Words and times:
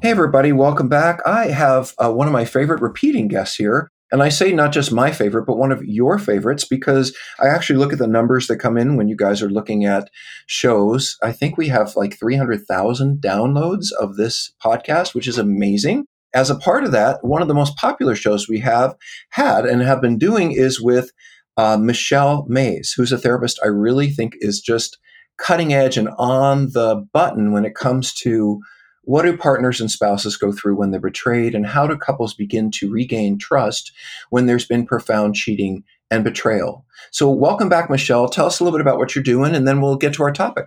Hey, 0.01 0.09
everybody, 0.09 0.51
welcome 0.51 0.89
back. 0.89 1.21
I 1.25 1.47
have 1.47 1.93
uh, 1.97 2.11
one 2.11 2.27
of 2.27 2.33
my 2.33 2.43
favorite 2.43 2.81
repeating 2.81 3.29
guests 3.29 3.55
here. 3.55 3.89
And 4.11 4.21
I 4.21 4.29
say 4.29 4.51
not 4.51 4.73
just 4.73 4.91
my 4.91 5.11
favorite, 5.11 5.45
but 5.45 5.57
one 5.57 5.71
of 5.71 5.83
your 5.85 6.19
favorites 6.19 6.65
because 6.65 7.15
I 7.39 7.47
actually 7.47 7.79
look 7.79 7.93
at 7.93 7.99
the 7.99 8.07
numbers 8.07 8.47
that 8.47 8.57
come 8.57 8.77
in 8.77 8.97
when 8.97 9.07
you 9.07 9.15
guys 9.15 9.41
are 9.41 9.49
looking 9.49 9.85
at 9.85 10.09
shows. 10.47 11.17
I 11.23 11.31
think 11.31 11.57
we 11.57 11.69
have 11.69 11.95
like 11.95 12.19
300,000 12.19 13.21
downloads 13.21 13.87
of 13.99 14.17
this 14.17 14.51
podcast, 14.63 15.15
which 15.15 15.27
is 15.27 15.37
amazing. 15.37 16.05
As 16.33 16.49
a 16.49 16.57
part 16.57 16.83
of 16.83 16.91
that, 16.91 17.23
one 17.23 17.41
of 17.41 17.47
the 17.47 17.53
most 17.53 17.75
popular 17.77 18.15
shows 18.15 18.47
we 18.47 18.59
have 18.59 18.95
had 19.31 19.65
and 19.65 19.81
have 19.81 20.01
been 20.01 20.17
doing 20.17 20.51
is 20.51 20.81
with 20.81 21.11
uh, 21.57 21.77
Michelle 21.77 22.45
Mays, 22.49 22.93
who's 22.95 23.11
a 23.11 23.17
therapist 23.17 23.59
I 23.63 23.67
really 23.67 24.09
think 24.09 24.33
is 24.39 24.59
just 24.59 24.97
cutting 25.37 25.73
edge 25.73 25.97
and 25.97 26.09
on 26.17 26.69
the 26.71 27.07
button 27.13 27.51
when 27.51 27.65
it 27.65 27.75
comes 27.75 28.13
to 28.13 28.61
what 29.03 29.23
do 29.23 29.35
partners 29.35 29.81
and 29.81 29.89
spouses 29.89 30.37
go 30.37 30.51
through 30.51 30.75
when 30.75 30.91
they're 30.91 30.99
betrayed, 30.99 31.55
and 31.55 31.65
how 31.65 31.87
do 31.87 31.97
couples 31.97 32.33
begin 32.33 32.71
to 32.71 32.91
regain 32.91 33.37
trust 33.37 33.91
when 34.29 34.45
there's 34.45 34.65
been 34.65 34.85
profound 34.85 35.35
cheating 35.35 35.83
and 36.09 36.23
betrayal? 36.23 36.85
So, 37.11 37.29
welcome 37.29 37.69
back, 37.69 37.89
Michelle. 37.89 38.29
Tell 38.29 38.45
us 38.45 38.59
a 38.59 38.63
little 38.63 38.77
bit 38.77 38.81
about 38.81 38.97
what 38.97 39.15
you're 39.15 39.23
doing, 39.23 39.55
and 39.55 39.67
then 39.67 39.81
we'll 39.81 39.97
get 39.97 40.13
to 40.13 40.23
our 40.23 40.31
topic. 40.31 40.65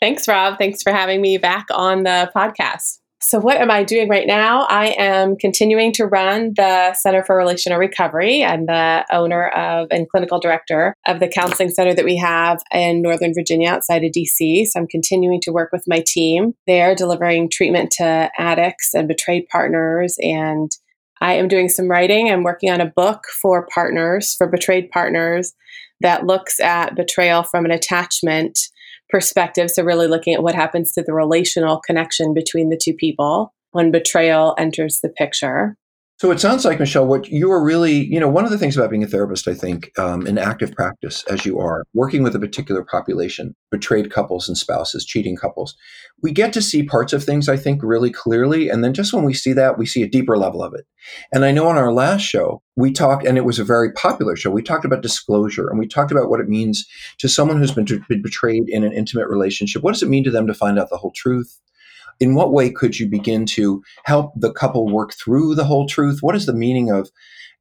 Thanks, 0.00 0.26
Rob. 0.28 0.58
Thanks 0.58 0.82
for 0.82 0.92
having 0.92 1.20
me 1.20 1.36
back 1.36 1.66
on 1.70 2.04
the 2.04 2.30
podcast. 2.34 2.99
So, 3.22 3.38
what 3.38 3.58
am 3.58 3.70
I 3.70 3.84
doing 3.84 4.08
right 4.08 4.26
now? 4.26 4.62
I 4.62 4.94
am 4.96 5.36
continuing 5.36 5.92
to 5.92 6.06
run 6.06 6.54
the 6.56 6.94
Center 6.94 7.22
for 7.22 7.36
Relational 7.36 7.78
Recovery. 7.78 8.42
I'm 8.42 8.64
the 8.64 9.04
owner 9.12 9.48
of 9.48 9.88
and 9.90 10.08
clinical 10.08 10.40
director 10.40 10.94
of 11.06 11.20
the 11.20 11.28
counseling 11.28 11.68
center 11.68 11.92
that 11.94 12.04
we 12.06 12.16
have 12.16 12.62
in 12.72 13.02
Northern 13.02 13.34
Virginia 13.34 13.68
outside 13.68 14.04
of 14.04 14.12
DC. 14.12 14.66
So, 14.68 14.80
I'm 14.80 14.86
continuing 14.86 15.42
to 15.42 15.52
work 15.52 15.70
with 15.70 15.84
my 15.86 16.02
team 16.06 16.54
there, 16.66 16.94
delivering 16.94 17.50
treatment 17.50 17.90
to 17.98 18.30
addicts 18.38 18.94
and 18.94 19.06
betrayed 19.06 19.48
partners. 19.52 20.16
And 20.22 20.70
I 21.20 21.34
am 21.34 21.48
doing 21.48 21.68
some 21.68 21.90
writing. 21.90 22.30
I'm 22.30 22.42
working 22.42 22.70
on 22.70 22.80
a 22.80 22.86
book 22.86 23.24
for 23.42 23.68
partners, 23.74 24.34
for 24.34 24.46
betrayed 24.46 24.90
partners, 24.90 25.52
that 26.00 26.24
looks 26.24 26.58
at 26.58 26.96
betrayal 26.96 27.42
from 27.42 27.66
an 27.66 27.70
attachment 27.70 28.58
perspective. 29.10 29.70
So, 29.70 29.82
really 29.82 30.06
looking 30.06 30.34
at 30.34 30.42
what 30.42 30.54
happens 30.54 30.92
to 30.92 31.02
the 31.02 31.12
relational 31.12 31.80
connection 31.80 32.34
between 32.34 32.70
the 32.70 32.80
two 32.80 32.94
people 32.94 33.52
when 33.72 33.90
betrayal 33.90 34.54
enters 34.58 35.00
the 35.00 35.08
picture. 35.08 35.76
So 36.20 36.30
it 36.30 36.38
sounds 36.38 36.66
like, 36.66 36.78
Michelle, 36.78 37.06
what 37.06 37.28
you 37.28 37.50
are 37.50 37.64
really, 37.64 38.04
you 38.04 38.20
know, 38.20 38.28
one 38.28 38.44
of 38.44 38.50
the 38.50 38.58
things 38.58 38.76
about 38.76 38.90
being 38.90 39.02
a 39.02 39.06
therapist, 39.06 39.48
I 39.48 39.54
think, 39.54 39.90
um, 39.98 40.26
in 40.26 40.36
active 40.36 40.70
practice, 40.72 41.24
as 41.30 41.46
you 41.46 41.58
are, 41.58 41.82
working 41.94 42.22
with 42.22 42.36
a 42.36 42.38
particular 42.38 42.84
population, 42.84 43.56
betrayed 43.70 44.10
couples 44.10 44.46
and 44.46 44.58
spouses, 44.58 45.06
cheating 45.06 45.34
couples, 45.34 45.74
we 46.22 46.30
get 46.30 46.52
to 46.52 46.60
see 46.60 46.82
parts 46.82 47.14
of 47.14 47.24
things, 47.24 47.48
I 47.48 47.56
think, 47.56 47.80
really 47.82 48.10
clearly. 48.10 48.68
And 48.68 48.84
then 48.84 48.92
just 48.92 49.14
when 49.14 49.24
we 49.24 49.32
see 49.32 49.54
that, 49.54 49.78
we 49.78 49.86
see 49.86 50.02
a 50.02 50.08
deeper 50.10 50.36
level 50.36 50.62
of 50.62 50.74
it. 50.74 50.84
And 51.32 51.42
I 51.42 51.52
know 51.52 51.68
on 51.68 51.78
our 51.78 51.90
last 51.90 52.20
show, 52.20 52.60
we 52.76 52.92
talked, 52.92 53.24
and 53.24 53.38
it 53.38 53.46
was 53.46 53.58
a 53.58 53.64
very 53.64 53.90
popular 53.90 54.36
show, 54.36 54.50
we 54.50 54.62
talked 54.62 54.84
about 54.84 55.00
disclosure 55.00 55.70
and 55.70 55.78
we 55.78 55.88
talked 55.88 56.12
about 56.12 56.28
what 56.28 56.40
it 56.40 56.50
means 56.50 56.86
to 57.20 57.30
someone 57.30 57.56
who's 57.56 57.72
been, 57.72 57.86
been 58.10 58.20
betrayed 58.20 58.64
in 58.68 58.84
an 58.84 58.92
intimate 58.92 59.28
relationship. 59.28 59.82
What 59.82 59.94
does 59.94 60.02
it 60.02 60.10
mean 60.10 60.24
to 60.24 60.30
them 60.30 60.46
to 60.48 60.52
find 60.52 60.78
out 60.78 60.90
the 60.90 60.98
whole 60.98 61.12
truth? 61.16 61.58
In 62.20 62.34
what 62.34 62.52
way 62.52 62.70
could 62.70 62.98
you 62.98 63.08
begin 63.08 63.46
to 63.46 63.82
help 64.04 64.32
the 64.36 64.52
couple 64.52 64.86
work 64.86 65.14
through 65.14 65.54
the 65.54 65.64
whole 65.64 65.86
truth? 65.86 66.18
What 66.20 66.36
is 66.36 66.46
the 66.46 66.54
meaning 66.54 66.90
of 66.90 67.10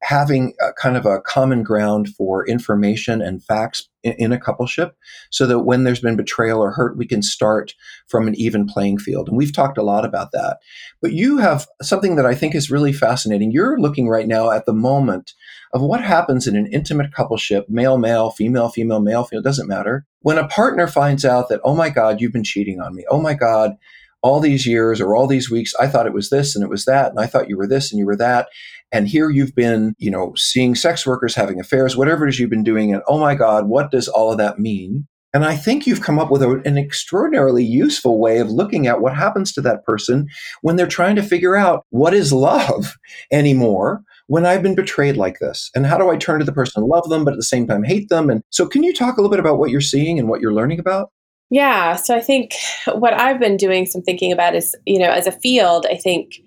having 0.01 0.53
a 0.61 0.71
kind 0.73 0.95
of 0.95 1.05
a 1.05 1.19
common 1.21 1.63
ground 1.63 2.09
for 2.09 2.47
information 2.47 3.21
and 3.21 3.43
facts 3.43 3.89
in, 4.03 4.13
in, 4.13 4.31
a 4.31 4.37
coupleship 4.37 4.91
so 5.29 5.45
that 5.45 5.59
when 5.59 5.83
there's 5.83 5.99
been 5.99 6.15
betrayal 6.15 6.61
or 6.61 6.71
hurt, 6.71 6.97
we 6.97 7.05
can 7.05 7.21
start 7.21 7.73
from 8.07 8.27
an 8.27 8.35
even 8.35 8.65
playing 8.65 8.97
field. 8.97 9.27
And 9.27 9.37
we've 9.37 9.53
talked 9.53 9.77
a 9.77 9.83
lot 9.83 10.05
about 10.05 10.31
that. 10.31 10.59
But 11.01 11.11
you 11.11 11.37
have 11.37 11.67
something 11.81 12.15
that 12.15 12.25
I 12.25 12.33
think 12.33 12.55
is 12.55 12.71
really 12.71 12.93
fascinating. 12.93 13.51
You're 13.51 13.77
looking 13.77 14.07
right 14.07 14.27
now 14.27 14.51
at 14.51 14.65
the 14.65 14.73
moment 14.73 15.33
of 15.73 15.81
what 15.81 16.01
happens 16.01 16.47
in 16.47 16.55
an 16.55 16.67
intimate 16.67 17.11
coupleship, 17.11 17.65
male, 17.67 17.97
male, 17.97 18.31
female, 18.31 18.69
female, 18.69 19.01
male, 19.01 19.25
female, 19.25 19.43
doesn't 19.43 19.67
matter. 19.67 20.05
When 20.21 20.37
a 20.37 20.47
partner 20.47 20.87
finds 20.87 21.25
out 21.25 21.49
that, 21.49 21.61
oh 21.65 21.75
my 21.75 21.89
God, 21.89 22.21
you've 22.21 22.33
been 22.33 22.43
cheating 22.43 22.79
on 22.79 22.95
me. 22.95 23.05
Oh 23.09 23.21
my 23.21 23.33
God, 23.33 23.75
all 24.21 24.39
these 24.39 24.65
years 24.65 24.99
or 24.99 25.15
all 25.15 25.27
these 25.27 25.49
weeks, 25.49 25.73
I 25.79 25.87
thought 25.87 26.07
it 26.07 26.13
was 26.13 26.29
this 26.29 26.55
and 26.55 26.63
it 26.63 26.69
was 26.69 26.85
that, 26.85 27.09
and 27.09 27.19
I 27.19 27.25
thought 27.25 27.49
you 27.49 27.57
were 27.57 27.67
this 27.67 27.91
and 27.91 27.99
you 27.99 28.05
were 28.05 28.17
that. 28.17 28.49
And 28.91 29.07
here 29.07 29.29
you've 29.29 29.53
been, 29.53 29.93
you 29.99 30.09
know, 30.09 30.33
seeing 30.35 30.73
sex 30.75 31.05
workers 31.05 31.35
having 31.35 31.59
affairs, 31.59 31.95
whatever 31.95 32.25
it 32.25 32.29
is 32.29 32.39
you've 32.39 32.49
been 32.49 32.63
doing. 32.63 32.93
And 32.93 33.03
oh 33.07 33.19
my 33.19 33.35
God, 33.35 33.67
what 33.67 33.91
does 33.91 34.07
all 34.07 34.31
of 34.31 34.39
that 34.39 34.59
mean? 34.59 35.07
And 35.31 35.45
I 35.45 35.55
think 35.55 35.85
you've 35.85 36.01
come 36.01 36.17
up 36.17 36.31
with 36.31 36.41
a, 36.41 36.59
an 36.65 36.77
extraordinarily 36.77 37.63
useful 37.63 38.19
way 38.19 38.39
of 38.39 38.49
looking 38.49 38.87
at 38.87 38.99
what 38.99 39.15
happens 39.15 39.53
to 39.53 39.61
that 39.61 39.85
person 39.85 40.27
when 40.61 40.75
they're 40.75 40.87
trying 40.87 41.15
to 41.17 41.23
figure 41.23 41.55
out 41.55 41.85
what 41.91 42.15
is 42.15 42.33
love 42.33 42.95
anymore 43.31 44.01
when 44.25 44.45
I've 44.45 44.63
been 44.63 44.75
betrayed 44.75 45.17
like 45.17 45.39
this? 45.39 45.69
And 45.75 45.85
how 45.85 45.97
do 45.97 46.09
I 46.09 46.17
turn 46.17 46.39
to 46.39 46.45
the 46.45 46.51
person 46.51 46.81
and 46.81 46.89
love 46.89 47.09
them, 47.09 47.25
but 47.25 47.33
at 47.33 47.37
the 47.37 47.43
same 47.43 47.67
time 47.67 47.83
hate 47.83 48.09
them? 48.09 48.29
And 48.29 48.41
so, 48.49 48.67
can 48.67 48.81
you 48.81 48.93
talk 48.93 49.17
a 49.17 49.21
little 49.21 49.31
bit 49.31 49.39
about 49.39 49.59
what 49.59 49.69
you're 49.69 49.81
seeing 49.81 50.17
and 50.17 50.29
what 50.29 50.41
you're 50.41 50.53
learning 50.53 50.79
about? 50.79 51.11
Yeah. 51.49 51.95
So 51.95 52.15
I 52.15 52.21
think 52.21 52.53
what 52.93 53.13
I've 53.13 53.39
been 53.39 53.57
doing 53.57 53.85
some 53.85 54.01
thinking 54.01 54.31
about 54.31 54.55
is, 54.55 54.75
you 54.85 54.99
know, 54.99 55.09
as 55.09 55.27
a 55.27 55.31
field, 55.31 55.85
I 55.89 55.95
think 55.95 56.41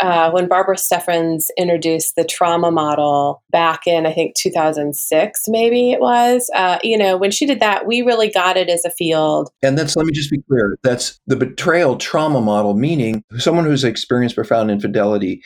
uh, 0.00 0.30
when 0.30 0.48
Barbara 0.48 0.76
Steffens 0.76 1.50
introduced 1.56 2.16
the 2.16 2.24
trauma 2.24 2.70
model 2.70 3.42
back 3.50 3.86
in, 3.86 4.06
I 4.06 4.12
think, 4.12 4.34
2006, 4.34 5.44
maybe 5.48 5.92
it 5.92 6.00
was, 6.00 6.50
uh, 6.54 6.78
you 6.82 6.98
know, 6.98 7.16
when 7.16 7.30
she 7.30 7.46
did 7.46 7.60
that, 7.60 7.86
we 7.86 8.02
really 8.02 8.28
got 8.28 8.56
it 8.56 8.68
as 8.68 8.84
a 8.84 8.90
field. 8.90 9.50
And 9.62 9.78
that's, 9.78 9.96
let 9.96 10.06
me 10.06 10.12
just 10.12 10.30
be 10.30 10.42
clear, 10.48 10.78
that's 10.82 11.18
the 11.26 11.36
betrayal 11.36 11.96
trauma 11.96 12.40
model, 12.40 12.74
meaning 12.74 13.24
someone 13.38 13.64
who's 13.64 13.84
experienced 13.84 14.36
profound 14.36 14.70
infidelity, 14.70 15.42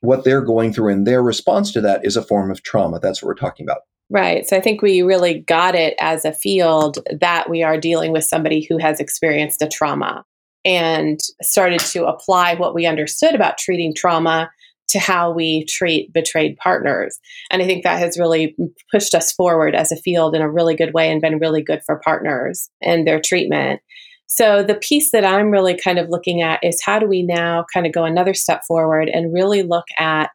what 0.00 0.24
they're 0.24 0.42
going 0.42 0.72
through 0.72 0.92
and 0.92 1.06
their 1.06 1.22
response 1.22 1.70
to 1.72 1.80
that 1.80 2.04
is 2.04 2.16
a 2.16 2.22
form 2.22 2.50
of 2.50 2.62
trauma. 2.64 2.98
That's 2.98 3.22
what 3.22 3.28
we're 3.28 3.34
talking 3.34 3.64
about. 3.64 3.82
Right. 4.12 4.46
So 4.46 4.58
I 4.58 4.60
think 4.60 4.82
we 4.82 5.00
really 5.00 5.38
got 5.38 5.74
it 5.74 5.94
as 5.98 6.26
a 6.26 6.34
field 6.34 6.98
that 7.18 7.48
we 7.48 7.62
are 7.62 7.80
dealing 7.80 8.12
with 8.12 8.24
somebody 8.24 8.66
who 8.68 8.76
has 8.76 9.00
experienced 9.00 9.62
a 9.62 9.68
trauma 9.68 10.22
and 10.66 11.18
started 11.40 11.80
to 11.80 12.04
apply 12.04 12.54
what 12.56 12.74
we 12.74 12.84
understood 12.84 13.34
about 13.34 13.56
treating 13.56 13.94
trauma 13.94 14.50
to 14.88 14.98
how 14.98 15.32
we 15.32 15.64
treat 15.64 16.12
betrayed 16.12 16.58
partners. 16.58 17.18
And 17.50 17.62
I 17.62 17.64
think 17.64 17.84
that 17.84 18.00
has 18.00 18.18
really 18.18 18.54
pushed 18.90 19.14
us 19.14 19.32
forward 19.32 19.74
as 19.74 19.90
a 19.90 19.96
field 19.96 20.34
in 20.34 20.42
a 20.42 20.50
really 20.50 20.76
good 20.76 20.92
way 20.92 21.10
and 21.10 21.22
been 21.22 21.38
really 21.38 21.62
good 21.62 21.80
for 21.86 21.98
partners 22.04 22.68
and 22.82 23.06
their 23.06 23.18
treatment. 23.18 23.80
So 24.26 24.62
the 24.62 24.74
piece 24.74 25.10
that 25.12 25.24
I'm 25.24 25.50
really 25.50 25.74
kind 25.74 25.98
of 25.98 26.10
looking 26.10 26.42
at 26.42 26.62
is 26.62 26.82
how 26.84 26.98
do 26.98 27.06
we 27.06 27.22
now 27.22 27.64
kind 27.72 27.86
of 27.86 27.94
go 27.94 28.04
another 28.04 28.34
step 28.34 28.62
forward 28.68 29.08
and 29.08 29.32
really 29.32 29.62
look 29.62 29.86
at 29.98 30.32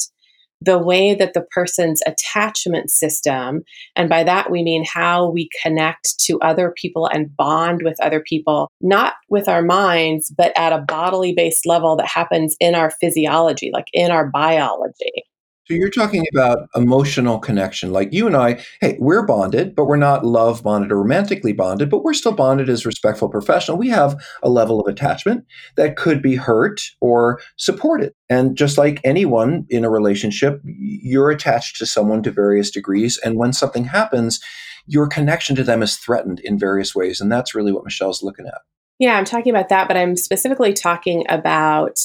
the 0.62 0.80
way 0.80 1.14
that 1.14 1.34
the 1.34 1.46
person's 1.52 2.02
attachment 2.06 2.90
system, 2.90 3.64
and 3.96 4.10
by 4.10 4.24
that 4.24 4.50
we 4.50 4.64
mean 4.64 4.84
how 4.86 5.30
we 5.30 5.50
connect 5.62 6.20
to 6.20 6.40
other 6.42 6.74
people 6.76 7.08
and 7.08 7.36
bond 7.36 7.82
with 7.84 8.00
other 8.02 8.22
people, 8.22 8.72
not 8.82 9.14
with 9.30 9.48
our 9.48 9.62
minds, 9.62 10.34
but 10.36 10.52
at 10.58 10.74
a 10.74 10.80
bodily 10.82 11.34
based 11.34 11.66
level 11.66 11.96
that 11.96 12.08
happens 12.08 12.56
in 12.60 12.76
our 12.76 12.90
physiology, 12.90 13.70
like 13.74 13.88
in 13.94 14.12
our 14.12 14.28
biology. 14.28 15.24
So 15.68 15.74
you're 15.74 15.90
talking 15.90 16.26
about 16.34 16.70
emotional 16.76 17.40
connection. 17.40 17.92
Like 17.92 18.14
you 18.14 18.26
and 18.26 18.38
I, 18.38 18.64
hey, 18.80 18.96
we're 19.02 19.26
bonded, 19.26 19.76
but 19.76 19.84
we're 19.84 19.98
not 19.98 20.26
love 20.26 20.64
bonded 20.64 20.94
or 20.94 21.00
romantically 21.00 21.52
bonded, 21.52 21.90
but 21.90 22.06
we're 22.06 22.14
still 22.14 22.32
bonded 22.32 22.70
as 22.70 22.86
respectful 22.86 23.28
professional. 23.28 23.78
We 23.78 23.90
have 23.90 24.16
a 24.42 24.50
level 24.50 24.80
of 24.80 24.88
attachment 24.88 25.46
that 25.76 25.98
could 25.98 26.22
be 26.22 26.36
hurt 26.38 26.82
or 27.02 27.42
supported. 27.58 28.14
And 28.30 28.56
just 28.56 28.78
like 28.78 29.02
anyone 29.04 29.66
in 29.70 29.84
a 29.84 29.90
relationship, 29.90 30.62
you're 30.64 31.32
attached 31.32 31.76
to 31.80 31.86
someone 31.86 32.24
to 32.24 32.32
various 32.32 32.72
degrees. 32.72 33.18
And 33.18 33.36
when 33.36 33.52
something 33.52 33.84
happens, 33.84 34.40
your 34.86 35.06
connection 35.06 35.58
to 35.58 35.66
them 35.66 35.84
is 35.84 35.98
threatened 35.98 36.40
in 36.40 36.58
various 36.58 36.96
ways. 36.96 37.20
And 37.20 37.30
that's 37.30 37.54
really 37.54 37.74
what 37.74 37.84
Michelle's 37.84 38.24
looking 38.24 38.48
at. 38.48 38.62
Yeah, 39.00 39.18
I'm 39.18 39.26
talking 39.26 39.50
about 39.50 39.68
that, 39.68 39.90
but 39.90 39.98
I'm 39.98 40.16
specifically 40.16 40.72
talking 40.72 41.26
about 41.28 42.00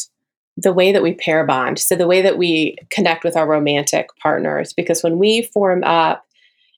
the 0.56 0.72
way 0.72 0.93
that 0.93 1.02
we 1.02 1.14
pair 1.14 1.46
bond. 1.46 1.78
So, 1.78 1.96
the 1.96 2.06
way 2.06 2.22
that 2.22 2.38
we 2.38 2.76
connect 2.90 3.25
with 3.25 3.37
our 3.37 3.49
romantic 3.49 4.08
partners, 4.22 4.72
because 4.72 5.02
when 5.02 5.19
we 5.19 5.43
form 5.43 5.82
up 5.84 6.25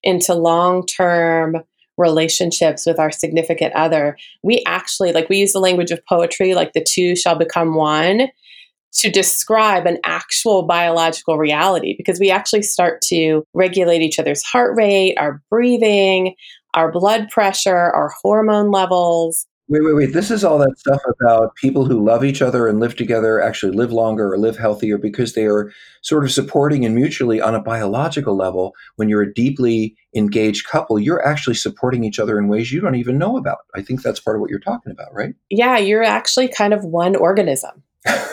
into 0.03 0.35
long 0.35 0.87
term 0.87 1.57
relationships 1.97 2.87
with 2.87 2.99
our 2.99 3.11
significant 3.11 3.73
other, 3.75 4.17
we 4.43 4.63
actually, 4.67 5.13
like, 5.13 5.29
we 5.29 5.39
use 5.39 5.53
the 5.53 5.61
language 5.61 5.91
of 5.91 6.05
poetry, 6.07 6.55
like 6.55 6.73
the 6.73 6.85
two 6.87 7.15
shall 7.15 7.37
become 7.37 7.75
one, 7.75 8.29
to 8.95 9.11
describe 9.11 9.87
an 9.87 9.99
actual 10.05 10.63
biological 10.65 11.39
reality, 11.39 11.95
because 11.97 12.21
we 12.21 12.31
actually 12.31 12.63
start 12.63 13.01
to 13.03 13.45
regulate 13.55 14.03
each 14.03 14.19
other's 14.19 14.43
heart 14.43 14.77
rate, 14.77 15.17
our 15.19 15.43
breathing, 15.51 16.35
our 16.75 16.91
blood 16.91 17.29
pressure, 17.31 17.77
our 17.77 18.13
hormone 18.23 18.71
levels. 18.71 19.47
Wait, 19.67 19.83
wait, 19.83 19.95
wait. 19.95 20.13
This 20.13 20.31
is 20.31 20.45
all 20.45 20.59
that 20.59 20.79
stuff 20.79 21.01
about 21.09 21.55
people 21.57 21.87
who 21.87 22.05
love 22.05 22.23
each 22.23 22.43
other 22.43 22.69
and 22.69 22.81
live 22.81 22.97
together 22.97 23.41
actually 23.41 23.75
live 23.75 23.93
longer 23.93 24.35
or 24.35 24.39
live 24.39 24.59
healthier 24.59 24.99
because 24.99 25.33
they 25.33 25.47
are 25.47 25.73
sort 26.03 26.23
of 26.23 26.31
supporting 26.31 26.85
and 26.85 26.95
mutually 26.95 27.41
on 27.41 27.55
a 27.55 27.63
biological 27.63 28.37
level. 28.37 28.75
When 28.97 29.09
you're 29.09 29.23
a 29.23 29.33
deeply 29.33 29.97
engaged 30.15 30.67
couple, 30.67 30.99
you're 30.99 31.27
actually 31.27 31.55
supporting 31.55 32.05
each 32.05 32.19
other 32.19 32.39
in 32.39 32.49
ways 32.49 32.73
you 32.73 32.81
don't 32.81 32.95
even 32.95 33.17
know 33.17 33.39
about. 33.39 33.61
I 33.75 33.81
think 33.81 34.03
that's 34.03 34.21
part 34.21 34.37
of 34.37 34.43
what 34.43 34.51
you're 34.51 34.61
talking 34.61 34.93
about, 34.93 35.15
right? 35.15 35.35
Yeah, 35.49 35.79
you're 35.79 36.03
actually 36.03 36.49
kind 36.49 36.75
of 36.75 36.85
one 36.85 37.17
organism. 37.17 37.83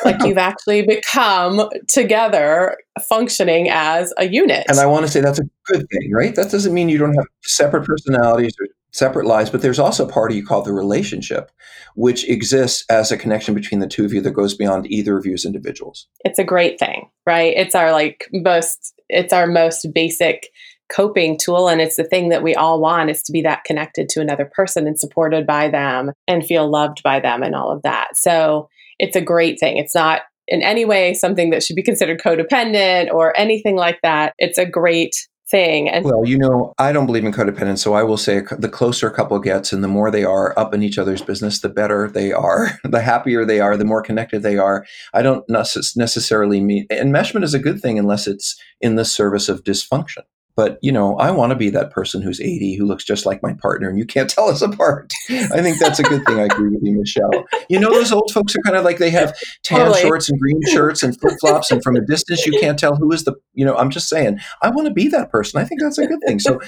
like 0.03 0.21
you've 0.25 0.37
actually 0.37 0.85
become 0.85 1.69
together 1.87 2.77
functioning 3.07 3.69
as 3.69 4.13
a 4.17 4.27
unit. 4.27 4.65
And 4.67 4.79
I 4.79 4.85
want 4.85 5.05
to 5.05 5.11
say 5.11 5.21
that's 5.21 5.39
a 5.39 5.45
good 5.67 5.87
thing, 5.89 6.11
right? 6.11 6.35
That 6.35 6.51
doesn't 6.51 6.73
mean 6.73 6.89
you 6.89 6.97
don't 6.97 7.13
have 7.13 7.27
separate 7.43 7.85
personalities 7.85 8.51
or 8.59 8.67
separate 8.91 9.25
lives, 9.25 9.49
but 9.49 9.61
there's 9.61 9.79
also 9.79 10.05
a 10.05 10.11
part 10.11 10.31
of 10.31 10.37
you 10.37 10.45
called 10.45 10.65
the 10.65 10.73
relationship, 10.73 11.51
which 11.95 12.27
exists 12.29 12.85
as 12.89 13.11
a 13.11 13.17
connection 13.17 13.53
between 13.53 13.79
the 13.79 13.87
two 13.87 14.05
of 14.05 14.13
you 14.13 14.21
that 14.21 14.31
goes 14.31 14.53
beyond 14.53 14.91
either 14.91 15.17
of 15.17 15.25
you 15.25 15.33
as 15.33 15.45
individuals. 15.45 16.07
It's 16.25 16.39
a 16.39 16.43
great 16.43 16.79
thing, 16.79 17.09
right? 17.25 17.53
It's 17.55 17.75
our 17.75 17.91
like 17.91 18.27
most 18.31 18.93
it's 19.09 19.33
our 19.33 19.47
most 19.47 19.87
basic 19.93 20.49
coping 20.93 21.37
tool 21.37 21.69
and 21.69 21.79
it's 21.79 21.95
the 21.95 22.03
thing 22.03 22.29
that 22.29 22.43
we 22.43 22.53
all 22.53 22.81
want 22.81 23.09
is 23.09 23.23
to 23.23 23.31
be 23.31 23.41
that 23.41 23.63
connected 23.63 24.09
to 24.09 24.19
another 24.19 24.49
person 24.53 24.87
and 24.87 24.99
supported 24.99 25.47
by 25.47 25.69
them 25.69 26.11
and 26.27 26.45
feel 26.45 26.69
loved 26.69 27.01
by 27.01 27.19
them 27.19 27.43
and 27.43 27.55
all 27.55 27.71
of 27.71 27.81
that. 27.83 28.17
So, 28.17 28.67
it's 28.99 29.15
a 29.15 29.21
great 29.21 29.59
thing. 29.59 29.77
It's 29.77 29.95
not 29.95 30.21
in 30.47 30.61
any 30.61 30.85
way 30.85 31.13
something 31.13 31.49
that 31.49 31.63
should 31.63 31.75
be 31.75 31.81
considered 31.81 32.21
codependent 32.21 33.11
or 33.11 33.37
anything 33.37 33.75
like 33.75 33.99
that. 34.03 34.33
It's 34.37 34.59
a 34.59 34.65
great 34.65 35.15
thing. 35.51 35.89
And 35.89 36.05
well, 36.05 36.25
you 36.25 36.37
know, 36.37 36.73
I 36.77 36.91
don't 36.91 37.05
believe 37.05 37.25
in 37.25 37.33
codependence, 37.33 37.79
so 37.79 37.93
I 37.93 38.03
will 38.03 38.17
say 38.17 38.41
the 38.57 38.69
closer 38.69 39.07
a 39.07 39.13
couple 39.13 39.37
gets 39.39 39.73
and 39.73 39.83
the 39.83 39.87
more 39.87 40.09
they 40.09 40.23
are 40.23 40.57
up 40.57 40.73
in 40.73 40.81
each 40.81 40.97
other's 40.97 41.21
business, 41.21 41.59
the 41.59 41.69
better 41.69 42.09
they 42.09 42.31
are, 42.31 42.79
the 42.83 43.01
happier 43.01 43.45
they 43.45 43.59
are, 43.59 43.77
the 43.77 43.85
more 43.85 44.01
connected 44.01 44.41
they 44.41 44.57
are. 44.57 44.85
I 45.13 45.21
don't 45.21 45.47
necessarily 45.49 46.61
mean 46.61 46.87
enmeshment 46.87 47.43
is 47.43 47.53
a 47.53 47.59
good 47.59 47.81
thing 47.81 47.99
unless 47.99 48.25
it's 48.25 48.59
in 48.79 48.95
the 48.95 49.05
service 49.05 49.49
of 49.49 49.63
dysfunction. 49.63 50.23
But 50.61 50.77
you 50.83 50.91
know, 50.91 51.17
I 51.17 51.31
want 51.31 51.49
to 51.49 51.55
be 51.55 51.71
that 51.71 51.89
person 51.89 52.21
who's 52.21 52.39
80 52.39 52.75
who 52.75 52.85
looks 52.85 53.03
just 53.03 53.25
like 53.25 53.41
my 53.41 53.53
partner, 53.53 53.89
and 53.89 53.97
you 53.97 54.05
can't 54.05 54.29
tell 54.29 54.47
us 54.47 54.61
apart. 54.61 55.11
I 55.27 55.59
think 55.59 55.79
that's 55.79 55.97
a 55.97 56.03
good 56.03 56.23
thing. 56.23 56.39
I 56.39 56.43
agree 56.43 56.69
with 56.69 56.83
you, 56.83 56.99
Michelle. 56.99 57.45
You 57.67 57.79
know, 57.79 57.89
those 57.89 58.11
old 58.11 58.29
folks 58.31 58.55
are 58.55 58.59
kind 58.59 58.77
of 58.77 58.83
like 58.83 58.99
they 58.99 59.09
have 59.09 59.35
tan 59.63 59.79
totally. 59.79 60.01
shorts 60.01 60.29
and 60.29 60.39
green 60.39 60.61
shirts 60.67 61.01
and 61.01 61.19
flip 61.19 61.33
flops, 61.39 61.71
and 61.71 61.81
from 61.81 61.95
a 61.95 62.01
distance 62.01 62.45
you 62.45 62.59
can't 62.59 62.77
tell 62.77 62.95
who 62.95 63.11
is 63.11 63.23
the. 63.23 63.33
You 63.55 63.65
know, 63.65 63.75
I'm 63.75 63.89
just 63.89 64.07
saying, 64.07 64.39
I 64.61 64.69
want 64.69 64.87
to 64.87 64.93
be 64.93 65.07
that 65.07 65.31
person. 65.31 65.59
I 65.59 65.65
think 65.65 65.81
that's 65.81 65.97
a 65.97 66.05
good 66.05 66.19
thing. 66.27 66.37
So 66.37 66.59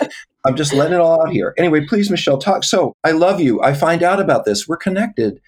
I'm 0.44 0.56
just 0.56 0.74
letting 0.74 0.96
it 0.96 1.00
all 1.00 1.22
out 1.22 1.32
here. 1.32 1.54
Anyway, 1.60 1.86
please, 1.86 2.10
Michelle, 2.10 2.40
talk. 2.40 2.64
So 2.64 2.96
I 3.04 3.12
love 3.12 3.40
you. 3.42 3.62
I 3.62 3.76
find 3.76 4.02
out 4.02 4.20
about 4.20 4.44
this. 4.44 4.68
We're 4.68 4.78
connected. 4.78 5.40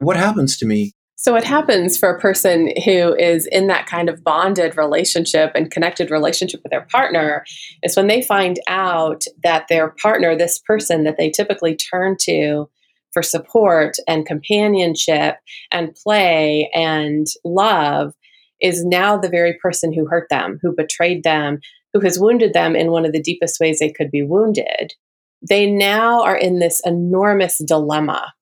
What 0.00 0.18
happens 0.18 0.58
to 0.58 0.66
me? 0.66 0.92
So, 1.18 1.32
what 1.32 1.44
happens 1.44 1.96
for 1.96 2.10
a 2.10 2.20
person 2.20 2.70
who 2.84 3.14
is 3.14 3.46
in 3.46 3.68
that 3.68 3.86
kind 3.86 4.10
of 4.10 4.22
bonded 4.22 4.76
relationship 4.76 5.50
and 5.54 5.70
connected 5.70 6.10
relationship 6.10 6.60
with 6.62 6.70
their 6.70 6.86
partner 6.92 7.42
is 7.82 7.96
when 7.96 8.06
they 8.06 8.20
find 8.20 8.60
out 8.68 9.24
that 9.42 9.66
their 9.68 9.94
partner, 10.02 10.36
this 10.36 10.58
person 10.58 11.04
that 11.04 11.16
they 11.16 11.30
typically 11.30 11.74
turn 11.74 12.16
to 12.20 12.68
for 13.12 13.22
support 13.22 13.96
and 14.06 14.26
companionship 14.26 15.36
and 15.72 15.94
play 15.94 16.70
and 16.74 17.26
love, 17.44 18.12
is 18.60 18.84
now 18.84 19.16
the 19.16 19.30
very 19.30 19.54
person 19.54 19.94
who 19.94 20.06
hurt 20.06 20.28
them, 20.28 20.58
who 20.60 20.76
betrayed 20.76 21.24
them, 21.24 21.60
who 21.94 22.00
has 22.00 22.20
wounded 22.20 22.52
them 22.52 22.76
in 22.76 22.90
one 22.90 23.06
of 23.06 23.12
the 23.12 23.22
deepest 23.22 23.58
ways 23.58 23.78
they 23.78 23.90
could 23.90 24.10
be 24.10 24.22
wounded. 24.22 24.92
They 25.40 25.70
now 25.70 26.22
are 26.22 26.36
in 26.36 26.58
this 26.58 26.82
enormous 26.84 27.56
dilemma 27.66 28.34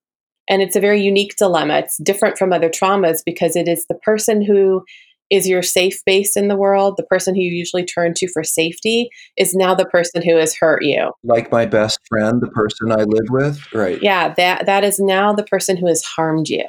and 0.48 0.62
it's 0.62 0.76
a 0.76 0.80
very 0.80 1.00
unique 1.00 1.36
dilemma. 1.36 1.78
It's 1.78 1.98
different 1.98 2.38
from 2.38 2.52
other 2.52 2.68
traumas 2.68 3.22
because 3.24 3.56
it 3.56 3.68
is 3.68 3.86
the 3.86 3.94
person 3.96 4.42
who 4.42 4.84
is 5.30 5.48
your 5.48 5.62
safe 5.62 6.04
base 6.04 6.36
in 6.36 6.48
the 6.48 6.56
world, 6.56 6.94
the 6.96 7.04
person 7.04 7.34
who 7.34 7.40
you 7.40 7.50
usually 7.50 7.84
turn 7.84 8.12
to 8.14 8.28
for 8.28 8.44
safety, 8.44 9.08
is 9.36 9.54
now 9.54 9.74
the 9.74 9.86
person 9.86 10.22
who 10.22 10.36
has 10.36 10.54
hurt 10.54 10.84
you. 10.84 11.10
Like 11.22 11.50
my 11.50 11.66
best 11.66 11.98
friend, 12.08 12.40
the 12.40 12.48
person 12.48 12.92
I 12.92 13.04
live 13.04 13.26
with, 13.30 13.72
right? 13.72 14.00
Yeah, 14.02 14.34
that 14.34 14.66
that 14.66 14.84
is 14.84 15.00
now 15.00 15.32
the 15.32 15.44
person 15.44 15.76
who 15.76 15.86
has 15.86 16.02
harmed 16.02 16.48
you. 16.48 16.64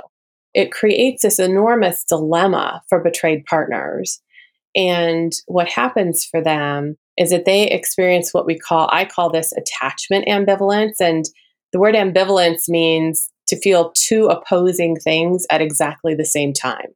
It 0.53 0.71
creates 0.71 1.21
this 1.21 1.37
enormous 1.37 2.05
dilemma 2.05 2.81
for 2.87 3.03
betrayed 3.03 3.45
partners. 3.45 4.21
And 4.73 5.33
what 5.47 5.67
happens 5.67 6.25
for 6.25 6.41
them 6.41 6.97
is 7.17 7.29
that 7.29 7.45
they 7.45 7.69
experience 7.69 8.33
what 8.33 8.45
we 8.45 8.57
call 8.57 8.89
I 8.91 9.05
call 9.05 9.29
this 9.29 9.53
attachment 9.53 10.27
ambivalence 10.27 10.99
and 10.99 11.25
the 11.71 11.79
word 11.79 11.95
ambivalence 11.95 12.69
means 12.69 13.29
to 13.47 13.59
feel 13.59 13.91
two 13.91 14.27
opposing 14.27 14.95
things 14.95 15.45
at 15.49 15.61
exactly 15.61 16.15
the 16.15 16.25
same 16.25 16.53
time. 16.53 16.87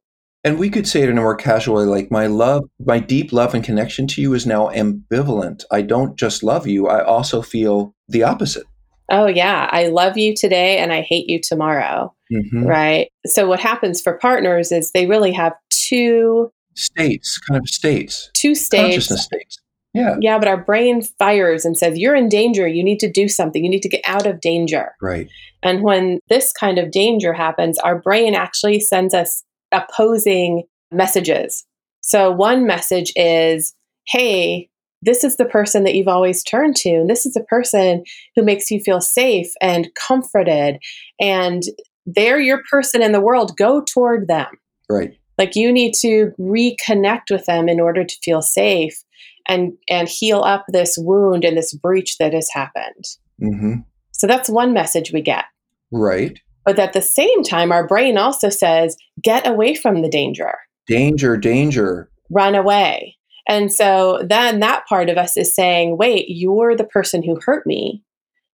And 0.42 0.58
we 0.58 0.70
could 0.70 0.88
say 0.88 1.02
it 1.02 1.10
in 1.10 1.18
a 1.18 1.20
more 1.20 1.36
casual 1.36 1.76
way 1.76 1.84
like, 1.84 2.10
my 2.10 2.26
love, 2.26 2.64
my 2.84 2.98
deep 2.98 3.32
love 3.32 3.54
and 3.54 3.62
connection 3.62 4.06
to 4.08 4.22
you 4.22 4.32
is 4.32 4.46
now 4.46 4.68
ambivalent. 4.68 5.64
I 5.70 5.82
don't 5.82 6.16
just 6.16 6.42
love 6.42 6.66
you, 6.66 6.88
I 6.88 7.04
also 7.04 7.42
feel 7.42 7.94
the 8.08 8.22
opposite. 8.22 8.64
Oh, 9.10 9.26
yeah. 9.26 9.68
I 9.70 9.88
love 9.88 10.16
you 10.16 10.34
today 10.36 10.78
and 10.78 10.92
I 10.92 11.02
hate 11.02 11.28
you 11.28 11.40
tomorrow. 11.42 12.14
Mm-hmm. 12.32 12.64
Right. 12.64 13.08
So, 13.26 13.48
what 13.48 13.58
happens 13.58 14.00
for 14.00 14.16
partners 14.18 14.70
is 14.70 14.92
they 14.92 15.06
really 15.06 15.32
have 15.32 15.52
two 15.68 16.52
states, 16.76 17.38
kind 17.38 17.60
of 17.60 17.68
states, 17.68 18.30
two 18.34 18.54
states, 18.54 18.84
consciousness 18.84 19.24
states. 19.24 19.58
Yeah. 19.92 20.16
Yeah, 20.20 20.38
but 20.38 20.48
our 20.48 20.62
brain 20.62 21.02
fires 21.02 21.64
and 21.64 21.76
says, 21.76 21.98
You're 21.98 22.14
in 22.14 22.28
danger. 22.28 22.66
You 22.68 22.84
need 22.84 23.00
to 23.00 23.10
do 23.10 23.28
something. 23.28 23.64
You 23.64 23.70
need 23.70 23.82
to 23.82 23.88
get 23.88 24.02
out 24.06 24.26
of 24.26 24.40
danger. 24.40 24.94
Right. 25.00 25.28
And 25.62 25.82
when 25.82 26.20
this 26.28 26.52
kind 26.52 26.78
of 26.78 26.90
danger 26.90 27.32
happens, 27.32 27.78
our 27.78 27.98
brain 27.98 28.34
actually 28.34 28.80
sends 28.80 29.14
us 29.14 29.42
opposing 29.72 30.64
messages. 30.92 31.64
So 32.00 32.30
one 32.30 32.66
message 32.66 33.12
is, 33.16 33.74
Hey, 34.06 34.68
this 35.02 35.24
is 35.24 35.36
the 35.36 35.44
person 35.44 35.84
that 35.84 35.94
you've 35.94 36.08
always 36.08 36.42
turned 36.42 36.76
to. 36.76 36.90
And 36.90 37.10
this 37.10 37.26
is 37.26 37.34
the 37.34 37.44
person 37.44 38.04
who 38.36 38.42
makes 38.42 38.70
you 38.70 38.80
feel 38.80 39.00
safe 39.00 39.50
and 39.60 39.88
comforted. 39.94 40.78
And 41.20 41.62
they're 42.06 42.40
your 42.40 42.62
person 42.70 43.02
in 43.02 43.12
the 43.12 43.20
world. 43.20 43.56
Go 43.56 43.82
toward 43.82 44.28
them. 44.28 44.48
Right. 44.88 45.16
Like 45.38 45.56
you 45.56 45.72
need 45.72 45.94
to 46.00 46.32
reconnect 46.38 47.30
with 47.30 47.46
them 47.46 47.68
in 47.68 47.80
order 47.80 48.04
to 48.04 48.16
feel 48.22 48.42
safe 48.42 49.02
and 49.50 49.72
and 49.88 50.08
heal 50.08 50.40
up 50.42 50.64
this 50.68 50.96
wound 50.96 51.44
and 51.44 51.56
this 51.56 51.74
breach 51.74 52.16
that 52.18 52.32
has 52.32 52.48
happened. 52.50 53.04
Mm-hmm. 53.42 53.80
So 54.12 54.26
that's 54.26 54.48
one 54.48 54.72
message 54.72 55.12
we 55.12 55.20
get. 55.20 55.44
Right. 55.90 56.38
But 56.64 56.78
at 56.78 56.92
the 56.92 57.02
same 57.02 57.42
time, 57.42 57.72
our 57.72 57.86
brain 57.86 58.16
also 58.16 58.48
says, 58.48 58.96
get 59.22 59.46
away 59.46 59.74
from 59.74 60.02
the 60.02 60.08
danger. 60.08 60.52
Danger, 60.86 61.36
danger. 61.36 62.10
Run 62.30 62.54
away. 62.54 63.16
And 63.48 63.72
so 63.72 64.24
then 64.28 64.60
that 64.60 64.86
part 64.86 65.08
of 65.08 65.16
us 65.16 65.36
is 65.36 65.54
saying, 65.54 65.96
wait, 65.96 66.26
you're 66.28 66.76
the 66.76 66.84
person 66.84 67.22
who 67.22 67.40
hurt 67.44 67.66
me. 67.66 68.04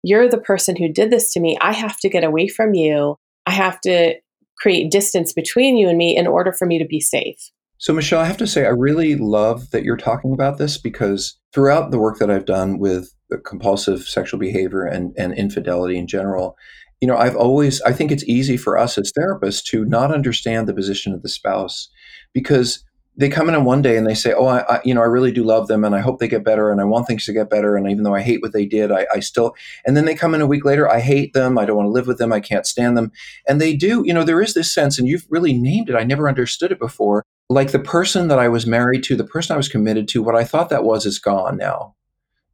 You're 0.04 0.30
the 0.30 0.38
person 0.38 0.76
who 0.76 0.88
did 0.88 1.10
this 1.10 1.34
to 1.34 1.40
me. 1.40 1.58
I 1.62 1.74
have 1.74 1.98
to 2.00 2.10
get 2.10 2.24
away 2.24 2.48
from 2.48 2.76
you. 2.76 3.18
I 3.46 3.52
have 3.52 3.82
to 3.82 4.16
create 4.58 4.92
distance 4.92 5.34
between 5.34 5.76
you 5.76 5.90
and 5.90 5.98
me 5.98 6.16
in 6.16 6.28
order 6.28 6.54
for 6.54 6.66
me 6.66 6.80
to 6.80 6.86
be 6.86 7.02
safe. 7.02 7.52
So, 7.78 7.94
Michelle, 7.94 8.22
I 8.22 8.26
have 8.26 8.38
to 8.38 8.48
say, 8.48 8.66
I 8.66 8.70
really 8.70 9.16
love 9.16 9.72
that 9.72 9.84
you're 9.84 9.98
talking 9.98 10.34
about 10.34 10.58
this 10.58 10.78
because 10.78 11.38
throughout 11.54 11.92
the 11.92 12.00
work 12.00 12.20
that 12.20 12.32
I've 12.32 12.46
done 12.46 12.80
with 12.80 13.14
uh, 13.34 13.38
compulsive 13.46 14.04
sexual 14.04 14.40
behavior 14.40 14.84
and, 14.84 15.14
and 15.18 15.34
infidelity 15.34 15.98
in 15.98 16.08
general, 16.08 16.58
you 17.02 17.08
know, 17.08 17.18
I've 17.18 17.36
always, 17.36 17.82
I 17.82 17.92
think 17.92 18.12
it's 18.12 18.24
easy 18.24 18.56
for 18.56 18.78
us 18.78 18.98
as 18.98 19.12
therapists 19.12 19.64
to 19.66 19.84
not 19.86 20.14
understand 20.14 20.68
the 20.68 20.74
position 20.74 21.14
of 21.14 21.22
the 21.22 21.30
spouse 21.30 21.90
because 22.34 22.84
they 23.18 23.30
come 23.30 23.48
in 23.50 23.56
on 23.56 23.66
one 23.66 23.82
day 23.82 23.98
and 23.98 24.06
they 24.06 24.14
say, 24.14 24.34
"Oh, 24.34 24.46
I, 24.46 24.60
I, 24.76 24.82
you 24.84 24.94
know, 24.94 25.02
I 25.02 25.06
really 25.06 25.32
do 25.32 25.44
love 25.44 25.68
them, 25.68 25.86
and 25.86 25.96
I 25.96 26.02
hope 26.02 26.20
they 26.20 26.28
get 26.28 26.44
better, 26.44 26.70
and 26.70 26.82
I 26.82 26.84
want 26.84 27.08
things 27.08 27.26
to 27.26 27.34
get 27.34 27.50
better, 27.50 27.78
and 27.78 27.90
even 27.90 28.04
though 28.04 28.14
I 28.16 28.22
hate 28.22 28.42
what 28.42 28.52
they 28.52 28.66
did, 28.66 28.92
I, 28.92 29.08
I 29.14 29.22
still." 29.22 29.56
And 29.86 29.96
then 29.96 30.04
they 30.04 30.16
come 30.16 30.36
in 30.36 30.42
a 30.42 30.48
week 30.48 30.66
later, 30.66 30.90
"I 30.90 31.00
hate 31.00 31.32
them. 31.34 31.58
I 31.58 31.66
don't 31.66 31.78
want 31.78 31.88
to 31.88 31.92
live 31.92 32.08
with 32.08 32.18
them. 32.18 32.34
I 32.34 32.42
can't 32.42 32.66
stand 32.66 32.98
them." 32.98 33.12
And 33.48 33.62
they 33.62 33.74
do, 33.74 34.04
you 34.06 34.14
know, 34.14 34.24
there 34.24 34.42
is 34.42 34.54
this 34.54 34.74
sense, 34.74 35.00
and 35.00 35.08
you've 35.08 35.26
really 35.30 35.54
named 35.54 35.90
it. 35.90 35.96
I 35.96 36.04
never 36.04 36.28
understood 36.28 36.74
it 36.74 36.80
before. 36.80 37.24
Like 37.50 37.72
the 37.72 37.80
person 37.80 38.28
that 38.30 38.40
I 38.40 38.48
was 38.48 38.66
married 38.66 39.04
to, 39.04 39.16
the 39.16 39.24
person 39.24 39.54
I 39.54 39.58
was 39.58 39.70
committed 39.70 40.08
to, 40.10 40.24
what 40.24 40.36
I 40.36 40.44
thought 40.44 40.70
that 40.70 40.84
was 40.84 41.06
is 41.06 41.20
gone 41.20 41.58
now 41.58 41.96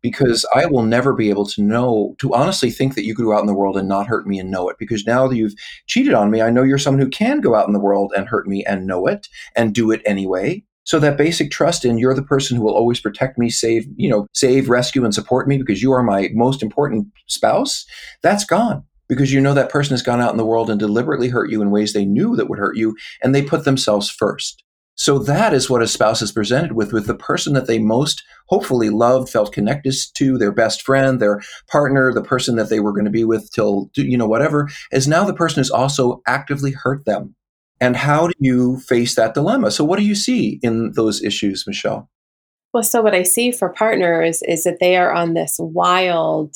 because 0.01 0.45
I 0.53 0.65
will 0.65 0.83
never 0.83 1.13
be 1.13 1.29
able 1.29 1.45
to 1.47 1.61
know, 1.61 2.15
to 2.19 2.33
honestly 2.33 2.71
think 2.71 2.95
that 2.95 3.05
you 3.05 3.15
could 3.15 3.25
go 3.25 3.33
out 3.33 3.41
in 3.41 3.47
the 3.47 3.53
world 3.53 3.77
and 3.77 3.87
not 3.87 4.07
hurt 4.07 4.27
me 4.27 4.39
and 4.39 4.51
know 4.51 4.67
it. 4.69 4.77
Because 4.79 5.05
now 5.05 5.27
that 5.27 5.35
you've 5.35 5.53
cheated 5.87 6.13
on 6.13 6.31
me, 6.31 6.41
I 6.41 6.49
know 6.49 6.63
you're 6.63 6.77
someone 6.77 7.01
who 7.01 7.09
can 7.09 7.39
go 7.39 7.55
out 7.55 7.67
in 7.67 7.73
the 7.73 7.79
world 7.79 8.11
and 8.15 8.27
hurt 8.27 8.47
me 8.47 8.65
and 8.65 8.87
know 8.87 9.07
it 9.07 9.27
and 9.55 9.73
do 9.73 9.91
it 9.91 10.01
anyway. 10.05 10.63
So 10.83 10.99
that 10.99 11.17
basic 11.17 11.51
trust 11.51 11.85
in 11.85 11.99
you're 11.99 12.15
the 12.15 12.23
person 12.23 12.57
who 12.57 12.63
will 12.63 12.73
always 12.73 12.99
protect 12.99 13.37
me, 13.37 13.49
save, 13.49 13.85
you 13.95 14.09
know, 14.09 14.27
save, 14.33 14.67
rescue, 14.67 15.05
and 15.05 15.13
support 15.13 15.47
me 15.47 15.57
because 15.57 15.83
you 15.83 15.91
are 15.91 16.03
my 16.03 16.29
most 16.33 16.63
important 16.63 17.07
spouse, 17.27 17.85
that's 18.23 18.45
gone. 18.45 18.83
Because 19.07 19.31
you 19.31 19.41
know 19.41 19.53
that 19.53 19.69
person 19.69 19.93
has 19.93 20.01
gone 20.01 20.21
out 20.21 20.31
in 20.31 20.37
the 20.37 20.45
world 20.45 20.69
and 20.69 20.79
deliberately 20.79 21.27
hurt 21.27 21.51
you 21.51 21.61
in 21.61 21.69
ways 21.69 21.93
they 21.93 22.05
knew 22.05 22.35
that 22.37 22.49
would 22.49 22.59
hurt 22.59 22.77
you, 22.77 22.95
and 23.21 23.35
they 23.35 23.43
put 23.43 23.65
themselves 23.65 24.09
first. 24.09 24.63
So 24.95 25.17
that 25.19 25.53
is 25.53 25.69
what 25.69 25.81
a 25.81 25.87
spouse 25.87 26.21
is 26.21 26.31
presented 26.31 26.73
with, 26.73 26.93
with 26.93 27.07
the 27.07 27.15
person 27.15 27.53
that 27.53 27.65
they 27.65 27.79
most 27.79 28.23
hopefully 28.47 28.89
loved, 28.89 29.29
felt 29.29 29.53
connected 29.53 29.95
to, 30.15 30.37
their 30.37 30.51
best 30.51 30.83
friend, 30.83 31.19
their 31.19 31.41
partner, 31.69 32.13
the 32.13 32.21
person 32.21 32.55
that 32.57 32.69
they 32.69 32.79
were 32.79 32.91
going 32.91 33.05
to 33.05 33.11
be 33.11 33.23
with 33.23 33.51
till, 33.51 33.89
you 33.95 34.17
know, 34.17 34.27
whatever, 34.27 34.69
is 34.91 35.07
now 35.07 35.23
the 35.23 35.33
person 35.33 35.59
who's 35.59 35.71
also 35.71 36.21
actively 36.27 36.71
hurt 36.71 37.05
them. 37.05 37.35
And 37.79 37.95
how 37.95 38.27
do 38.27 38.33
you 38.37 38.77
face 38.81 39.15
that 39.15 39.33
dilemma? 39.33 39.71
So 39.71 39.83
what 39.83 39.97
do 39.97 40.05
you 40.05 40.13
see 40.13 40.59
in 40.61 40.91
those 40.91 41.23
issues, 41.23 41.65
Michelle? 41.65 42.07
Well, 42.73 42.83
so 42.83 43.01
what 43.01 43.15
I 43.15 43.23
see 43.23 43.51
for 43.51 43.69
partners 43.69 44.43
is 44.43 44.63
that 44.65 44.79
they 44.79 44.97
are 44.97 45.11
on 45.11 45.33
this 45.33 45.57
wild 45.59 46.55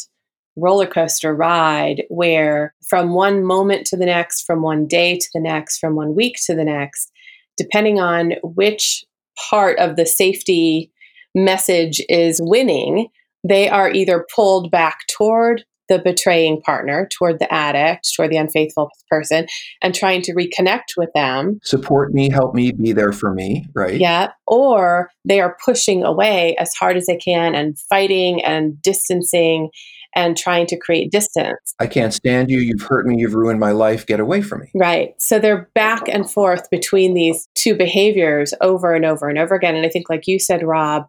roller 0.55 0.85
coaster 0.85 1.35
ride 1.35 2.03
where 2.09 2.73
from 2.87 3.13
one 3.13 3.43
moment 3.43 3.87
to 3.87 3.97
the 3.97 4.05
next, 4.05 4.43
from 4.43 4.61
one 4.61 4.87
day 4.87 5.17
to 5.17 5.27
the 5.33 5.41
next, 5.41 5.79
from 5.79 5.95
one 5.95 6.15
week 6.15 6.37
to 6.45 6.55
the 6.55 6.63
next, 6.63 7.11
depending 7.57 7.99
on 7.99 8.33
which 8.43 9.03
part 9.49 9.79
of 9.79 9.95
the 9.95 10.05
safety 10.05 10.91
message 11.33 12.01
is 12.09 12.39
winning, 12.43 13.07
they 13.47 13.69
are 13.69 13.91
either 13.91 14.25
pulled 14.33 14.71
back 14.71 14.99
toward 15.09 15.63
the 15.87 15.99
betraying 15.99 16.61
partner, 16.61 17.07
toward 17.15 17.39
the 17.39 17.53
addict, 17.53 18.09
toward 18.15 18.31
the 18.31 18.37
unfaithful 18.37 18.89
person, 19.09 19.45
and 19.81 19.93
trying 19.93 20.21
to 20.23 20.33
reconnect 20.33 20.97
with 20.97 21.09
them. 21.13 21.59
Support 21.63 22.13
me, 22.13 22.29
help 22.31 22.55
me, 22.55 22.71
be 22.71 22.91
there 22.91 23.11
for 23.11 23.33
me, 23.33 23.67
right? 23.75 23.99
Yeah. 23.99 24.31
Or 24.47 25.11
they 25.25 25.41
are 25.41 25.57
pushing 25.63 26.03
away 26.03 26.55
as 26.57 26.73
hard 26.73 26.97
as 26.97 27.05
they 27.05 27.17
can 27.17 27.53
and 27.53 27.77
fighting 27.87 28.43
and 28.43 28.81
distancing 28.81 29.69
and 30.15 30.37
trying 30.37 30.65
to 30.67 30.77
create 30.77 31.11
distance. 31.11 31.75
I 31.79 31.87
can't 31.87 32.13
stand 32.13 32.49
you. 32.49 32.59
You've 32.59 32.81
hurt 32.81 33.05
me. 33.05 33.19
You've 33.19 33.35
ruined 33.35 33.59
my 33.59 33.71
life. 33.71 34.05
Get 34.05 34.19
away 34.19 34.41
from 34.41 34.61
me. 34.61 34.71
Right. 34.73 35.13
So 35.19 35.39
they're 35.39 35.69
back 35.75 36.07
and 36.07 36.29
forth 36.29 36.69
between 36.69 37.13
these 37.13 37.47
two 37.55 37.75
behaviors 37.75 38.53
over 38.61 38.93
and 38.93 39.05
over 39.05 39.27
and 39.27 39.37
over 39.37 39.55
again. 39.55 39.75
And 39.75 39.85
I 39.85 39.89
think, 39.89 40.09
like 40.09 40.25
you 40.25 40.39
said, 40.39 40.63
Rob, 40.63 41.05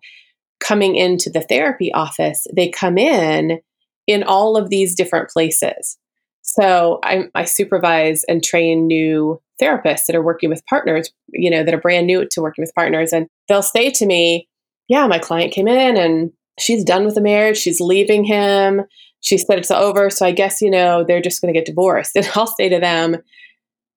coming 0.60 0.96
into 0.96 1.30
the 1.30 1.42
therapy 1.42 1.92
office, 1.92 2.46
they 2.54 2.68
come 2.68 2.98
in 2.98 3.60
in 4.06 4.22
all 4.22 4.56
of 4.56 4.70
these 4.70 4.94
different 4.94 5.30
places. 5.30 5.98
So 6.42 7.00
I, 7.02 7.24
I 7.34 7.44
supervise 7.44 8.24
and 8.28 8.42
train 8.42 8.86
new 8.86 9.40
therapists 9.60 10.06
that 10.06 10.16
are 10.16 10.22
working 10.22 10.48
with 10.48 10.64
partners, 10.66 11.10
you 11.28 11.50
know, 11.50 11.64
that 11.64 11.74
are 11.74 11.80
brand 11.80 12.06
new 12.06 12.26
to 12.30 12.40
working 12.40 12.62
with 12.62 12.74
partners. 12.74 13.12
And 13.12 13.26
they'll 13.48 13.62
say 13.62 13.90
to 13.90 14.06
me, 14.06 14.48
Yeah, 14.88 15.06
my 15.06 15.18
client 15.18 15.52
came 15.52 15.66
in 15.66 15.96
and 15.96 16.30
she's 16.58 16.84
done 16.84 17.04
with 17.04 17.14
the 17.14 17.20
marriage. 17.20 17.58
She's 17.58 17.80
leaving 17.80 18.24
him. 18.24 18.82
She 19.20 19.38
said 19.38 19.58
it's 19.58 19.70
over. 19.70 20.10
So 20.10 20.26
I 20.26 20.32
guess, 20.32 20.60
you 20.60 20.70
know, 20.70 21.04
they're 21.06 21.20
just 21.20 21.40
going 21.40 21.52
to 21.52 21.58
get 21.58 21.66
divorced. 21.66 22.12
And 22.16 22.28
I'll 22.34 22.46
say 22.46 22.68
to 22.68 22.78
them, 22.78 23.16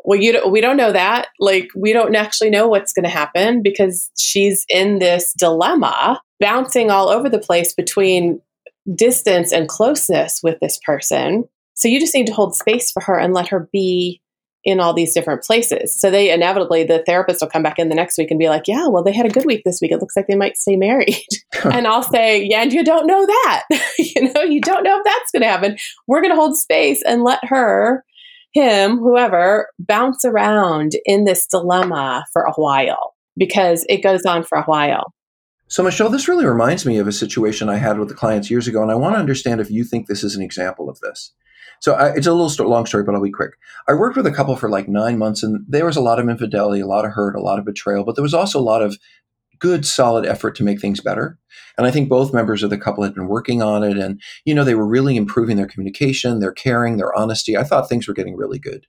well, 0.05 0.19
you 0.19 0.31
don't, 0.31 0.51
we 0.51 0.61
don't 0.61 0.77
know 0.77 0.91
that. 0.91 1.27
Like, 1.39 1.67
we 1.75 1.93
don't 1.93 2.15
actually 2.15 2.49
know 2.49 2.67
what's 2.67 2.93
going 2.93 3.03
to 3.03 3.09
happen 3.09 3.61
because 3.61 4.09
she's 4.17 4.65
in 4.69 4.99
this 4.99 5.33
dilemma, 5.33 6.21
bouncing 6.39 6.89
all 6.89 7.09
over 7.09 7.29
the 7.29 7.39
place 7.39 7.73
between 7.73 8.41
distance 8.95 9.51
and 9.51 9.67
closeness 9.67 10.39
with 10.41 10.59
this 10.61 10.79
person. 10.85 11.43
So 11.73 11.87
you 11.87 11.99
just 11.99 12.15
need 12.15 12.27
to 12.27 12.33
hold 12.33 12.55
space 12.55 12.91
for 12.91 13.01
her 13.01 13.17
and 13.17 13.33
let 13.33 13.49
her 13.49 13.69
be 13.71 14.21
in 14.63 14.79
all 14.79 14.93
these 14.93 15.13
different 15.13 15.43
places. 15.43 15.99
So 15.99 16.11
they 16.11 16.31
inevitably, 16.31 16.83
the 16.83 17.03
therapist 17.05 17.41
will 17.41 17.49
come 17.49 17.63
back 17.63 17.79
in 17.79 17.89
the 17.89 17.95
next 17.95 18.17
week 18.17 18.29
and 18.29 18.39
be 18.39 18.49
like, 18.49 18.67
yeah, 18.67 18.87
well, 18.87 19.03
they 19.03 19.13
had 19.13 19.25
a 19.25 19.29
good 19.29 19.45
week 19.45 19.61
this 19.63 19.79
week. 19.81 19.91
It 19.91 19.99
looks 19.99 20.15
like 20.15 20.27
they 20.27 20.35
might 20.35 20.57
stay 20.57 20.75
married. 20.75 21.25
and 21.63 21.87
I'll 21.87 22.03
say, 22.03 22.43
yeah, 22.43 22.61
and 22.61 22.73
you 22.73 22.83
don't 22.83 23.07
know 23.07 23.25
that. 23.25 23.65
you 23.97 24.33
know, 24.33 24.41
you 24.41 24.59
don't 24.61 24.83
know 24.83 24.97
if 24.97 25.03
that's 25.05 25.31
going 25.31 25.41
to 25.41 25.47
happen. 25.47 25.77
We're 26.07 26.21
going 26.21 26.33
to 26.33 26.39
hold 26.39 26.57
space 26.57 27.01
and 27.07 27.23
let 27.23 27.39
her, 27.43 28.03
him, 28.53 28.97
whoever, 28.97 29.69
bounce 29.79 30.25
around 30.25 30.91
in 31.05 31.23
this 31.23 31.45
dilemma 31.47 32.25
for 32.33 32.43
a 32.43 32.53
while 32.53 33.15
because 33.37 33.85
it 33.87 34.03
goes 34.03 34.25
on 34.25 34.43
for 34.43 34.57
a 34.57 34.63
while. 34.63 35.13
So, 35.69 35.83
Michelle, 35.83 36.09
this 36.09 36.27
really 36.27 36.47
reminds 36.47 36.83
me 36.83 36.97
of 36.97 37.07
a 37.07 37.11
situation 37.11 37.69
I 37.69 37.77
had 37.77 37.99
with 37.99 38.09
the 38.09 38.15
clients 38.15 38.49
years 38.49 38.67
ago, 38.67 38.81
and 38.81 38.91
I 38.91 38.95
want 38.95 39.13
to 39.13 39.19
understand 39.19 39.61
if 39.61 39.69
you 39.69 39.83
think 39.83 40.07
this 40.07 40.23
is 40.23 40.35
an 40.35 40.41
example 40.41 40.89
of 40.89 40.99
this. 40.99 41.31
So 41.79 41.93
I, 41.93 42.09
it's 42.09 42.25
a 42.25 42.31
little 42.31 42.49
st- 42.49 42.67
long 42.67 42.87
story, 42.87 43.03
but 43.03 43.13
I'll 43.13 43.21
be 43.21 43.29
quick. 43.29 43.51
I 43.87 43.93
worked 43.93 44.17
with 44.17 44.25
a 44.25 44.31
couple 44.31 44.55
for 44.55 44.67
like 44.67 44.87
nine 44.87 45.19
months, 45.19 45.43
and 45.43 45.63
there 45.67 45.85
was 45.85 45.95
a 45.95 46.01
lot 46.01 46.17
of 46.17 46.27
infidelity, 46.27 46.81
a 46.81 46.87
lot 46.87 47.05
of 47.05 47.11
hurt, 47.11 47.35
a 47.35 47.39
lot 47.39 47.59
of 47.59 47.65
betrayal, 47.65 48.03
but 48.03 48.15
there 48.15 48.23
was 48.23 48.33
also 48.33 48.59
a 48.59 48.61
lot 48.61 48.81
of 48.81 48.97
good, 49.59 49.85
solid 49.85 50.25
effort 50.25 50.55
to 50.55 50.63
make 50.63 50.81
things 50.81 51.01
better. 51.01 51.37
And 51.77 51.85
I 51.85 51.91
think 51.91 52.09
both 52.09 52.33
members 52.33 52.63
of 52.63 52.71
the 52.71 52.77
couple 52.77 53.03
had 53.03 53.13
been 53.13 53.27
working 53.27 53.61
on 53.61 53.83
it, 53.83 53.95
and 53.95 54.19
you 54.45 54.55
know 54.55 54.63
they 54.63 54.73
were 54.73 54.87
really 54.87 55.17
improving 55.17 55.55
their 55.55 55.67
communication, 55.67 56.39
their 56.39 56.51
caring, 56.51 56.97
their 56.97 57.15
honesty. 57.15 57.55
I 57.55 57.63
thought 57.63 57.87
things 57.87 58.07
were 58.07 58.15
getting 58.15 58.35
really 58.35 58.57
good. 58.57 58.87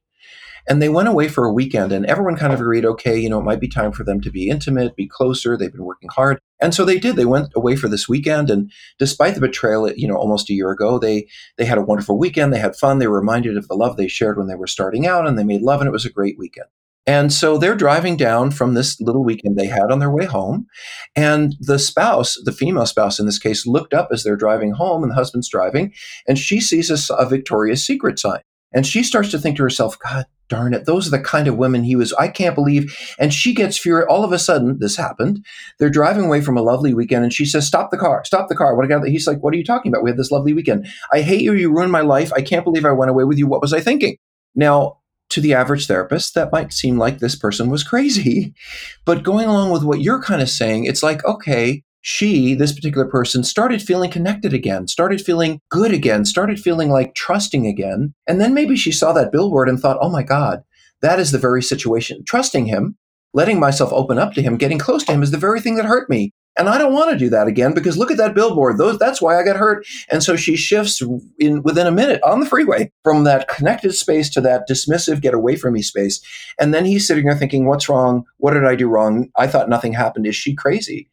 And 0.70 0.80
they 0.80 0.88
went 0.88 1.08
away 1.08 1.26
for 1.26 1.44
a 1.44 1.52
weekend, 1.52 1.90
and 1.90 2.06
everyone 2.06 2.36
kind 2.36 2.52
of 2.52 2.60
agreed, 2.60 2.84
okay, 2.84 3.18
you 3.18 3.28
know, 3.28 3.40
it 3.40 3.44
might 3.44 3.58
be 3.58 3.66
time 3.66 3.90
for 3.90 4.04
them 4.04 4.20
to 4.20 4.30
be 4.30 4.48
intimate, 4.48 4.94
be 4.94 5.08
closer. 5.08 5.56
They've 5.56 5.72
been 5.72 5.84
working 5.84 6.10
hard. 6.10 6.38
And 6.62 6.72
so 6.72 6.84
they 6.84 7.00
did. 7.00 7.16
They 7.16 7.24
went 7.24 7.48
away 7.56 7.74
for 7.74 7.88
this 7.88 8.08
weekend, 8.08 8.50
and 8.50 8.70
despite 8.96 9.34
the 9.34 9.40
betrayal, 9.40 9.90
you 9.90 10.06
know, 10.06 10.14
almost 10.14 10.48
a 10.48 10.54
year 10.54 10.70
ago, 10.70 11.00
they 11.00 11.26
they 11.58 11.64
had 11.64 11.76
a 11.76 11.82
wonderful 11.82 12.20
weekend. 12.20 12.52
They 12.52 12.60
had 12.60 12.76
fun. 12.76 13.00
They 13.00 13.08
were 13.08 13.18
reminded 13.18 13.56
of 13.56 13.66
the 13.66 13.74
love 13.74 13.96
they 13.96 14.06
shared 14.06 14.38
when 14.38 14.46
they 14.46 14.54
were 14.54 14.68
starting 14.68 15.08
out, 15.08 15.26
and 15.26 15.36
they 15.36 15.42
made 15.42 15.62
love, 15.62 15.80
and 15.80 15.88
it 15.88 15.92
was 15.92 16.06
a 16.06 16.10
great 16.10 16.38
weekend. 16.38 16.68
And 17.04 17.32
so 17.32 17.58
they're 17.58 17.74
driving 17.74 18.16
down 18.16 18.52
from 18.52 18.74
this 18.74 19.00
little 19.00 19.24
weekend 19.24 19.58
they 19.58 19.66
had 19.66 19.90
on 19.90 19.98
their 19.98 20.10
way 20.12 20.26
home. 20.26 20.68
And 21.16 21.56
the 21.58 21.80
spouse, 21.80 22.38
the 22.44 22.52
female 22.52 22.86
spouse 22.86 23.18
in 23.18 23.26
this 23.26 23.40
case, 23.40 23.66
looked 23.66 23.92
up 23.92 24.10
as 24.12 24.22
they're 24.22 24.36
driving 24.36 24.70
home 24.70 25.02
and 25.02 25.10
the 25.10 25.16
husband's 25.16 25.48
driving, 25.48 25.92
and 26.28 26.38
she 26.38 26.60
sees 26.60 27.10
a, 27.10 27.14
a 27.14 27.28
Victoria's 27.28 27.84
Secret 27.84 28.20
sign. 28.20 28.42
And 28.72 28.86
she 28.86 29.02
starts 29.02 29.32
to 29.32 29.38
think 29.40 29.56
to 29.56 29.64
herself, 29.64 29.98
God 29.98 30.26
darn 30.50 30.74
it, 30.74 30.84
those 30.84 31.06
are 31.06 31.10
the 31.10 31.20
kind 31.22 31.48
of 31.48 31.56
women 31.56 31.84
he 31.84 31.96
was. 31.96 32.12
I 32.14 32.28
can't 32.28 32.54
believe. 32.54 32.94
And 33.18 33.32
she 33.32 33.54
gets 33.54 33.78
furious. 33.78 34.08
All 34.10 34.24
of 34.24 34.32
a 34.32 34.38
sudden, 34.38 34.78
this 34.80 34.96
happened. 34.96 35.44
They're 35.78 35.88
driving 35.88 36.24
away 36.24 36.42
from 36.42 36.58
a 36.58 36.62
lovely 36.62 36.92
weekend, 36.92 37.24
and 37.24 37.32
she 37.32 37.46
says, 37.46 37.66
Stop 37.66 37.90
the 37.90 37.96
car, 37.96 38.22
stop 38.24 38.48
the 38.48 38.56
car. 38.56 38.76
What 38.76 38.84
I 38.84 38.88
got? 38.88 39.06
He's 39.06 39.26
like, 39.26 39.42
What 39.42 39.54
are 39.54 39.56
you 39.56 39.64
talking 39.64 39.90
about? 39.90 40.02
We 40.02 40.10
had 40.10 40.18
this 40.18 40.30
lovely 40.30 40.52
weekend. 40.52 40.86
I 41.12 41.22
hate 41.22 41.40
you. 41.40 41.54
You 41.54 41.72
ruined 41.72 41.92
my 41.92 42.02
life. 42.02 42.32
I 42.34 42.42
can't 42.42 42.64
believe 42.64 42.84
I 42.84 42.92
went 42.92 43.10
away 43.10 43.24
with 43.24 43.38
you. 43.38 43.46
What 43.46 43.62
was 43.62 43.72
I 43.72 43.80
thinking? 43.80 44.16
Now, 44.54 44.98
to 45.30 45.40
the 45.40 45.54
average 45.54 45.86
therapist, 45.86 46.34
that 46.34 46.52
might 46.52 46.72
seem 46.72 46.98
like 46.98 47.18
this 47.18 47.36
person 47.36 47.70
was 47.70 47.84
crazy. 47.84 48.54
But 49.06 49.22
going 49.22 49.48
along 49.48 49.70
with 49.70 49.82
what 49.82 50.02
you're 50.02 50.22
kind 50.22 50.42
of 50.42 50.50
saying, 50.50 50.84
it's 50.84 51.02
like, 51.02 51.24
okay, 51.24 51.82
she, 52.02 52.54
this 52.54 52.72
particular 52.72 53.06
person, 53.06 53.44
started 53.44 53.82
feeling 53.82 54.10
connected 54.10 54.54
again, 54.54 54.88
started 54.88 55.20
feeling 55.20 55.60
good 55.68 55.92
again, 55.92 56.24
started 56.24 56.60
feeling 56.60 56.90
like 56.90 57.14
trusting 57.14 57.66
again. 57.66 58.14
And 58.26 58.40
then 58.40 58.54
maybe 58.54 58.76
she 58.76 58.92
saw 58.92 59.12
that 59.12 59.32
billboard 59.32 59.68
and 59.68 59.78
thought, 59.78 59.98
oh 60.00 60.10
my 60.10 60.22
God, 60.22 60.62
that 61.02 61.20
is 61.20 61.30
the 61.30 61.38
very 61.38 61.62
situation. 61.62 62.24
Trusting 62.24 62.66
him, 62.66 62.96
letting 63.34 63.60
myself 63.60 63.92
open 63.92 64.18
up 64.18 64.34
to 64.34 64.42
him, 64.42 64.56
getting 64.56 64.78
close 64.78 65.04
to 65.04 65.12
him 65.12 65.22
is 65.22 65.30
the 65.30 65.38
very 65.38 65.60
thing 65.60 65.76
that 65.76 65.84
hurt 65.84 66.08
me. 66.08 66.32
And 66.58 66.68
I 66.68 66.78
don't 66.78 66.92
want 66.92 67.10
to 67.10 67.16
do 67.16 67.30
that 67.30 67.46
again 67.46 67.74
because 67.74 67.96
look 67.96 68.10
at 68.10 68.16
that 68.16 68.34
billboard. 68.34 68.76
Those, 68.76 68.98
that's 68.98 69.22
why 69.22 69.38
I 69.38 69.44
got 69.44 69.56
hurt. 69.56 69.86
And 70.10 70.22
so 70.22 70.34
she 70.36 70.56
shifts 70.56 71.00
in 71.38 71.62
within 71.62 71.86
a 71.86 71.92
minute 71.92 72.20
on 72.22 72.40
the 72.40 72.46
freeway 72.46 72.90
from 73.04 73.24
that 73.24 73.48
connected 73.48 73.92
space 73.94 74.28
to 74.30 74.40
that 74.42 74.68
dismissive, 74.68 75.22
get 75.22 75.32
away 75.32 75.56
from 75.56 75.74
me 75.74 75.82
space. 75.82 76.20
And 76.58 76.74
then 76.74 76.84
he's 76.84 77.06
sitting 77.06 77.24
there 77.24 77.36
thinking, 77.36 77.66
what's 77.66 77.88
wrong? 77.88 78.24
What 78.38 78.54
did 78.54 78.64
I 78.64 78.74
do 78.74 78.88
wrong? 78.88 79.30
I 79.38 79.46
thought 79.46 79.68
nothing 79.68 79.92
happened. 79.92 80.26
Is 80.26 80.34
she 80.34 80.54
crazy? 80.54 81.08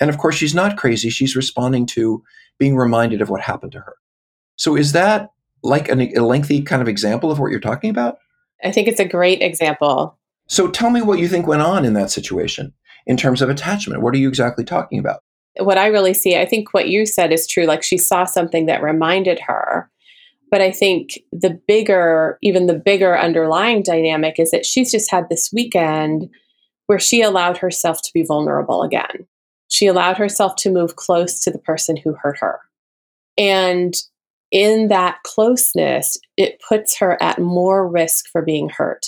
And 0.00 0.10
of 0.10 0.18
course, 0.18 0.34
she's 0.34 0.54
not 0.54 0.76
crazy. 0.76 1.10
She's 1.10 1.36
responding 1.36 1.86
to 1.86 2.22
being 2.58 2.76
reminded 2.76 3.20
of 3.20 3.30
what 3.30 3.40
happened 3.40 3.72
to 3.72 3.80
her. 3.80 3.94
So, 4.56 4.76
is 4.76 4.92
that 4.92 5.30
like 5.62 5.88
an, 5.88 6.00
a 6.16 6.20
lengthy 6.20 6.62
kind 6.62 6.82
of 6.82 6.88
example 6.88 7.30
of 7.30 7.38
what 7.38 7.50
you're 7.50 7.60
talking 7.60 7.90
about? 7.90 8.18
I 8.64 8.72
think 8.72 8.88
it's 8.88 9.00
a 9.00 9.08
great 9.08 9.42
example. 9.42 10.18
So, 10.48 10.68
tell 10.68 10.90
me 10.90 11.02
what 11.02 11.18
you 11.18 11.28
think 11.28 11.46
went 11.46 11.62
on 11.62 11.84
in 11.84 11.92
that 11.94 12.10
situation. 12.10 12.72
in 13.06 13.16
terms 13.16 13.42
of 13.42 13.48
attachment? 13.48 14.02
What 14.02 14.14
are 14.14 14.18
you 14.18 14.28
exactly 14.28 14.64
talking 14.64 14.98
about? 14.98 15.20
What 15.58 15.78
I 15.78 15.86
really 15.86 16.14
see, 16.14 16.36
I 16.36 16.46
think 16.46 16.72
what 16.72 16.88
you 16.88 17.06
said 17.06 17.32
is 17.32 17.46
true. 17.46 17.64
Like 17.64 17.82
she 17.82 17.98
saw 17.98 18.24
something 18.24 18.66
that 18.66 18.82
reminded 18.82 19.40
her. 19.40 19.90
But 20.50 20.60
I 20.60 20.70
think 20.72 21.18
the 21.32 21.60
bigger, 21.66 22.38
even 22.42 22.66
the 22.66 22.74
bigger 22.74 23.18
underlying 23.18 23.82
dynamic 23.82 24.38
is 24.38 24.50
that 24.50 24.66
she's 24.66 24.90
just 24.90 25.10
had 25.10 25.28
this 25.28 25.50
weekend 25.52 26.28
where 26.86 26.98
she 26.98 27.22
allowed 27.22 27.56
herself 27.56 28.02
to 28.02 28.10
be 28.12 28.24
vulnerable 28.24 28.82
again. 28.82 29.26
She 29.70 29.86
allowed 29.86 30.18
herself 30.18 30.56
to 30.56 30.70
move 30.70 30.96
close 30.96 31.40
to 31.40 31.50
the 31.50 31.58
person 31.58 31.96
who 31.96 32.14
hurt 32.20 32.38
her. 32.40 32.60
And 33.38 33.94
in 34.50 34.88
that 34.88 35.22
closeness, 35.24 36.18
it 36.36 36.60
puts 36.68 36.98
her 36.98 37.20
at 37.22 37.38
more 37.38 37.88
risk 37.88 38.26
for 38.30 38.42
being 38.42 38.68
hurt. 38.68 39.06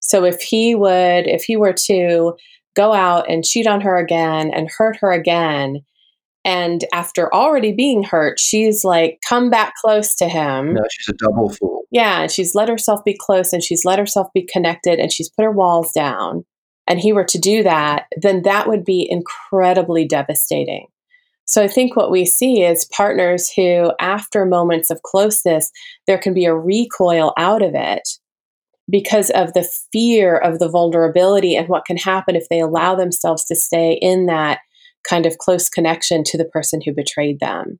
So 0.00 0.24
if 0.24 0.40
he 0.40 0.74
would, 0.74 1.26
if 1.26 1.42
he 1.42 1.56
were 1.56 1.74
to 1.86 2.34
go 2.76 2.92
out 2.92 3.28
and 3.28 3.44
cheat 3.44 3.66
on 3.66 3.80
her 3.80 3.98
again 3.98 4.50
and 4.54 4.70
hurt 4.70 4.96
her 5.00 5.12
again, 5.12 5.84
and 6.44 6.84
after 6.94 7.32
already 7.34 7.72
being 7.72 8.04
hurt, 8.04 8.38
she's 8.38 8.84
like 8.84 9.18
come 9.28 9.50
back 9.50 9.74
close 9.84 10.14
to 10.14 10.28
him. 10.28 10.74
No, 10.74 10.82
she's 10.90 11.08
a 11.08 11.16
double 11.18 11.50
fool. 11.50 11.82
Yeah, 11.90 12.22
and 12.22 12.30
she's 12.30 12.54
let 12.54 12.68
herself 12.68 13.04
be 13.04 13.16
close 13.18 13.52
and 13.52 13.62
she's 13.62 13.84
let 13.84 13.98
herself 13.98 14.28
be 14.32 14.48
connected 14.50 15.00
and 15.00 15.12
she's 15.12 15.28
put 15.28 15.42
her 15.42 15.50
walls 15.50 15.92
down. 15.92 16.44
And 16.88 16.98
he 16.98 17.12
were 17.12 17.24
to 17.24 17.38
do 17.38 17.62
that, 17.62 18.06
then 18.16 18.42
that 18.42 18.66
would 18.66 18.84
be 18.84 19.06
incredibly 19.08 20.06
devastating. 20.06 20.86
So 21.44 21.62
I 21.62 21.68
think 21.68 21.96
what 21.96 22.10
we 22.10 22.24
see 22.24 22.62
is 22.62 22.86
partners 22.86 23.50
who, 23.50 23.92
after 24.00 24.44
moments 24.44 24.90
of 24.90 25.02
closeness, 25.02 25.70
there 26.06 26.18
can 26.18 26.34
be 26.34 26.44
a 26.44 26.54
recoil 26.54 27.32
out 27.38 27.62
of 27.62 27.72
it 27.74 28.08
because 28.90 29.30
of 29.30 29.52
the 29.52 29.68
fear 29.92 30.36
of 30.36 30.58
the 30.58 30.68
vulnerability 30.68 31.54
and 31.56 31.68
what 31.68 31.84
can 31.84 31.98
happen 31.98 32.36
if 32.36 32.48
they 32.48 32.60
allow 32.60 32.94
themselves 32.94 33.44
to 33.46 33.54
stay 33.54 33.98
in 34.00 34.26
that 34.26 34.60
kind 35.08 35.26
of 35.26 35.38
close 35.38 35.68
connection 35.68 36.24
to 36.24 36.38
the 36.38 36.44
person 36.44 36.80
who 36.84 36.92
betrayed 36.92 37.40
them. 37.40 37.78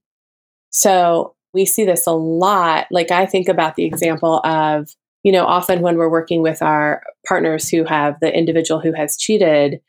So 0.70 1.34
we 1.54 1.64
see 1.64 1.84
this 1.84 2.06
a 2.06 2.12
lot. 2.12 2.86
Like 2.90 3.10
I 3.10 3.26
think 3.26 3.48
about 3.48 3.76
the 3.76 3.84
example 3.84 4.40
of, 4.44 4.88
you 5.22 5.32
know, 5.32 5.44
often 5.44 5.80
when 5.80 5.96
we're 5.96 6.10
working 6.10 6.42
with 6.42 6.62
our 6.62 7.02
partners 7.26 7.68
who 7.68 7.84
have 7.84 8.16
the 8.20 8.36
individual 8.36 8.80
who 8.80 8.92
has 8.92 9.16
cheated, 9.16 9.80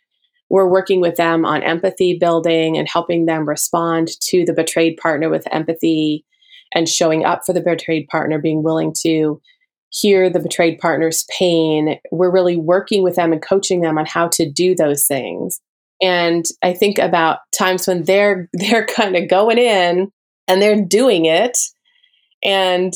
we're 0.50 0.67
working 0.67 1.00
with 1.00 1.15
them 1.15 1.45
on 1.45 1.63
empathy 1.63 2.17
building 2.17 2.77
and 2.77 2.88
helping 2.89 3.25
them 3.25 3.48
respond 3.48 4.09
to 4.21 4.45
the 4.45 4.53
betrayed 4.53 4.98
partner 4.98 5.29
with 5.29 5.48
empathy 5.51 6.25
and 6.74 6.89
showing 6.89 7.25
up 7.25 7.45
for 7.45 7.53
the 7.53 7.62
betrayed 7.62 8.07
partner, 8.07 8.39
being 8.39 8.63
willing 8.63 8.93
to 9.01 9.41
hear 9.89 10.29
the 10.29 10.39
betrayed 10.39 10.79
partner's 10.79 11.25
pain. 11.38 12.00
We're 12.12 12.31
really 12.31 12.55
working 12.55 13.03
with 13.03 13.15
them 13.15 13.31
and 13.31 13.41
coaching 13.41 13.81
them 13.81 13.98
on 13.98 14.05
how 14.05 14.27
to 14.29 14.50
do 14.50 14.75
those 14.75 15.05
things. 15.05 15.59
And 16.01 16.45
I 16.63 16.74
think 16.74 16.98
about 16.98 17.39
times 17.57 17.88
when 17.88 18.03
they're 18.03 18.50
they're 18.53 18.86
kind 18.86 19.15
of 19.15 19.29
going 19.29 19.57
in 19.57 20.12
and 20.48 20.62
they're 20.62 20.83
doing 20.83 21.25
it. 21.25 21.57
And 22.43 22.93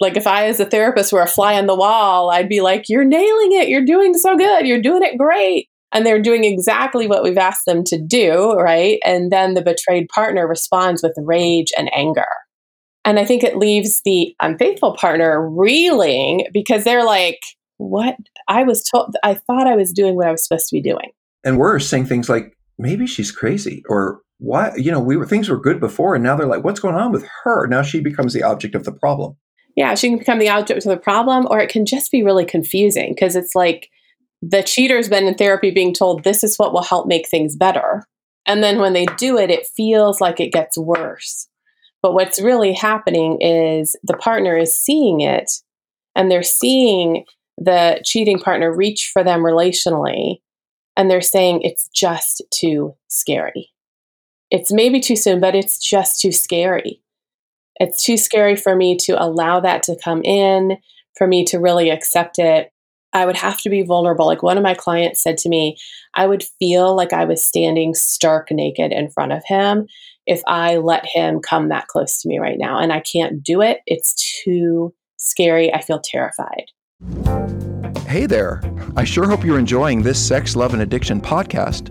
like 0.00 0.16
if 0.16 0.26
I 0.26 0.46
as 0.46 0.60
a 0.60 0.64
therapist 0.64 1.12
were 1.12 1.22
a 1.22 1.26
fly 1.26 1.58
on 1.58 1.66
the 1.66 1.76
wall, 1.76 2.30
I'd 2.30 2.48
be 2.48 2.60
like, 2.60 2.88
You're 2.88 3.04
nailing 3.04 3.52
it, 3.52 3.68
you're 3.68 3.84
doing 3.84 4.14
so 4.14 4.36
good, 4.36 4.66
you're 4.66 4.82
doing 4.82 5.02
it 5.02 5.18
great 5.18 5.68
and 5.92 6.06
they're 6.06 6.22
doing 6.22 6.44
exactly 6.44 7.06
what 7.06 7.22
we've 7.22 7.38
asked 7.38 7.66
them 7.66 7.82
to 7.84 7.98
do, 7.98 8.52
right? 8.52 9.00
And 9.04 9.32
then 9.32 9.54
the 9.54 9.62
betrayed 9.62 10.08
partner 10.08 10.46
responds 10.46 11.02
with 11.02 11.14
rage 11.18 11.72
and 11.76 11.90
anger. 11.94 12.26
And 13.04 13.18
I 13.18 13.24
think 13.24 13.42
it 13.42 13.56
leaves 13.56 14.02
the 14.04 14.34
unfaithful 14.40 14.96
partner 14.96 15.48
reeling 15.48 16.46
because 16.52 16.84
they're 16.84 17.04
like, 17.04 17.40
what? 17.78 18.16
I 18.46 18.62
was 18.62 18.84
told, 18.84 19.16
I 19.24 19.34
thought 19.34 19.66
I 19.66 19.74
was 19.74 19.92
doing 19.92 20.16
what 20.16 20.28
I 20.28 20.30
was 20.30 20.44
supposed 20.44 20.68
to 20.68 20.76
be 20.76 20.82
doing. 20.82 21.10
And 21.44 21.58
we're 21.58 21.78
saying 21.78 22.06
things 22.06 22.28
like, 22.28 22.56
maybe 22.78 23.06
she's 23.06 23.32
crazy 23.32 23.82
or 23.88 24.20
why, 24.38 24.72
you 24.76 24.92
know, 24.92 25.00
we 25.00 25.16
were, 25.16 25.26
things 25.26 25.48
were 25.48 25.58
good 25.58 25.80
before. 25.80 26.14
And 26.14 26.22
now 26.22 26.36
they're 26.36 26.46
like, 26.46 26.62
what's 26.62 26.80
going 26.80 26.94
on 26.94 27.10
with 27.10 27.26
her? 27.44 27.66
Now 27.66 27.82
she 27.82 28.00
becomes 28.00 28.34
the 28.34 28.42
object 28.42 28.74
of 28.74 28.84
the 28.84 28.92
problem. 28.92 29.36
Yeah, 29.80 29.94
she 29.94 30.10
can 30.10 30.18
become 30.18 30.38
the 30.38 30.50
object 30.50 30.84
of 30.84 30.90
the 30.90 30.98
problem, 30.98 31.46
or 31.48 31.58
it 31.58 31.70
can 31.70 31.86
just 31.86 32.12
be 32.12 32.22
really 32.22 32.44
confusing 32.44 33.14
because 33.14 33.34
it's 33.34 33.54
like, 33.54 33.88
the 34.42 34.62
cheater's 34.62 35.08
been 35.08 35.24
in 35.26 35.32
therapy 35.36 35.70
being 35.70 35.94
told 35.94 36.22
this 36.22 36.44
is 36.44 36.58
what 36.58 36.74
will 36.74 36.82
help 36.82 37.06
make 37.06 37.26
things 37.26 37.56
better. 37.56 38.04
And 38.44 38.62
then 38.62 38.78
when 38.78 38.92
they 38.92 39.06
do 39.16 39.38
it, 39.38 39.50
it 39.50 39.66
feels 39.66 40.20
like 40.20 40.38
it 40.38 40.52
gets 40.52 40.76
worse. 40.76 41.48
But 42.02 42.12
what's 42.12 42.42
really 42.42 42.74
happening 42.74 43.40
is 43.40 43.96
the 44.02 44.18
partner 44.18 44.54
is 44.54 44.78
seeing 44.78 45.22
it 45.22 45.50
and 46.14 46.30
they're 46.30 46.42
seeing 46.42 47.24
the 47.56 48.02
cheating 48.04 48.38
partner 48.38 48.70
reach 48.70 49.08
for 49.14 49.24
them 49.24 49.40
relationally 49.40 50.42
and 50.94 51.10
they're 51.10 51.22
saying 51.22 51.62
it's 51.62 51.88
just 51.88 52.42
too 52.52 52.94
scary. 53.08 53.70
It's 54.50 54.70
maybe 54.70 55.00
too 55.00 55.16
soon, 55.16 55.40
but 55.40 55.54
it's 55.54 55.78
just 55.78 56.20
too 56.20 56.32
scary. 56.32 57.00
It's 57.80 58.04
too 58.04 58.18
scary 58.18 58.56
for 58.56 58.76
me 58.76 58.96
to 58.98 59.12
allow 59.12 59.58
that 59.60 59.82
to 59.84 59.96
come 60.04 60.22
in, 60.22 60.76
for 61.16 61.26
me 61.26 61.44
to 61.46 61.58
really 61.58 61.88
accept 61.88 62.38
it. 62.38 62.70
I 63.14 63.24
would 63.24 63.36
have 63.36 63.58
to 63.62 63.70
be 63.70 63.82
vulnerable. 63.82 64.26
Like 64.26 64.42
one 64.42 64.58
of 64.58 64.62
my 64.62 64.74
clients 64.74 65.22
said 65.22 65.38
to 65.38 65.48
me, 65.48 65.76
I 66.14 66.26
would 66.26 66.44
feel 66.60 66.94
like 66.94 67.12
I 67.14 67.24
was 67.24 67.42
standing 67.42 67.94
stark 67.94 68.52
naked 68.52 68.92
in 68.92 69.10
front 69.10 69.32
of 69.32 69.42
him 69.46 69.86
if 70.26 70.42
I 70.46 70.76
let 70.76 71.06
him 71.06 71.40
come 71.40 71.70
that 71.70 71.88
close 71.88 72.20
to 72.20 72.28
me 72.28 72.38
right 72.38 72.58
now. 72.58 72.78
And 72.78 72.92
I 72.92 73.00
can't 73.00 73.42
do 73.42 73.62
it. 73.62 73.80
It's 73.86 74.14
too 74.44 74.94
scary. 75.16 75.72
I 75.72 75.80
feel 75.80 76.00
terrified. 76.04 76.66
Hey 78.06 78.26
there. 78.26 78.60
I 78.96 79.04
sure 79.04 79.26
hope 79.26 79.44
you're 79.44 79.58
enjoying 79.58 80.02
this 80.02 80.24
Sex, 80.24 80.54
Love, 80.54 80.74
and 80.74 80.82
Addiction 80.82 81.20
podcast. 81.20 81.90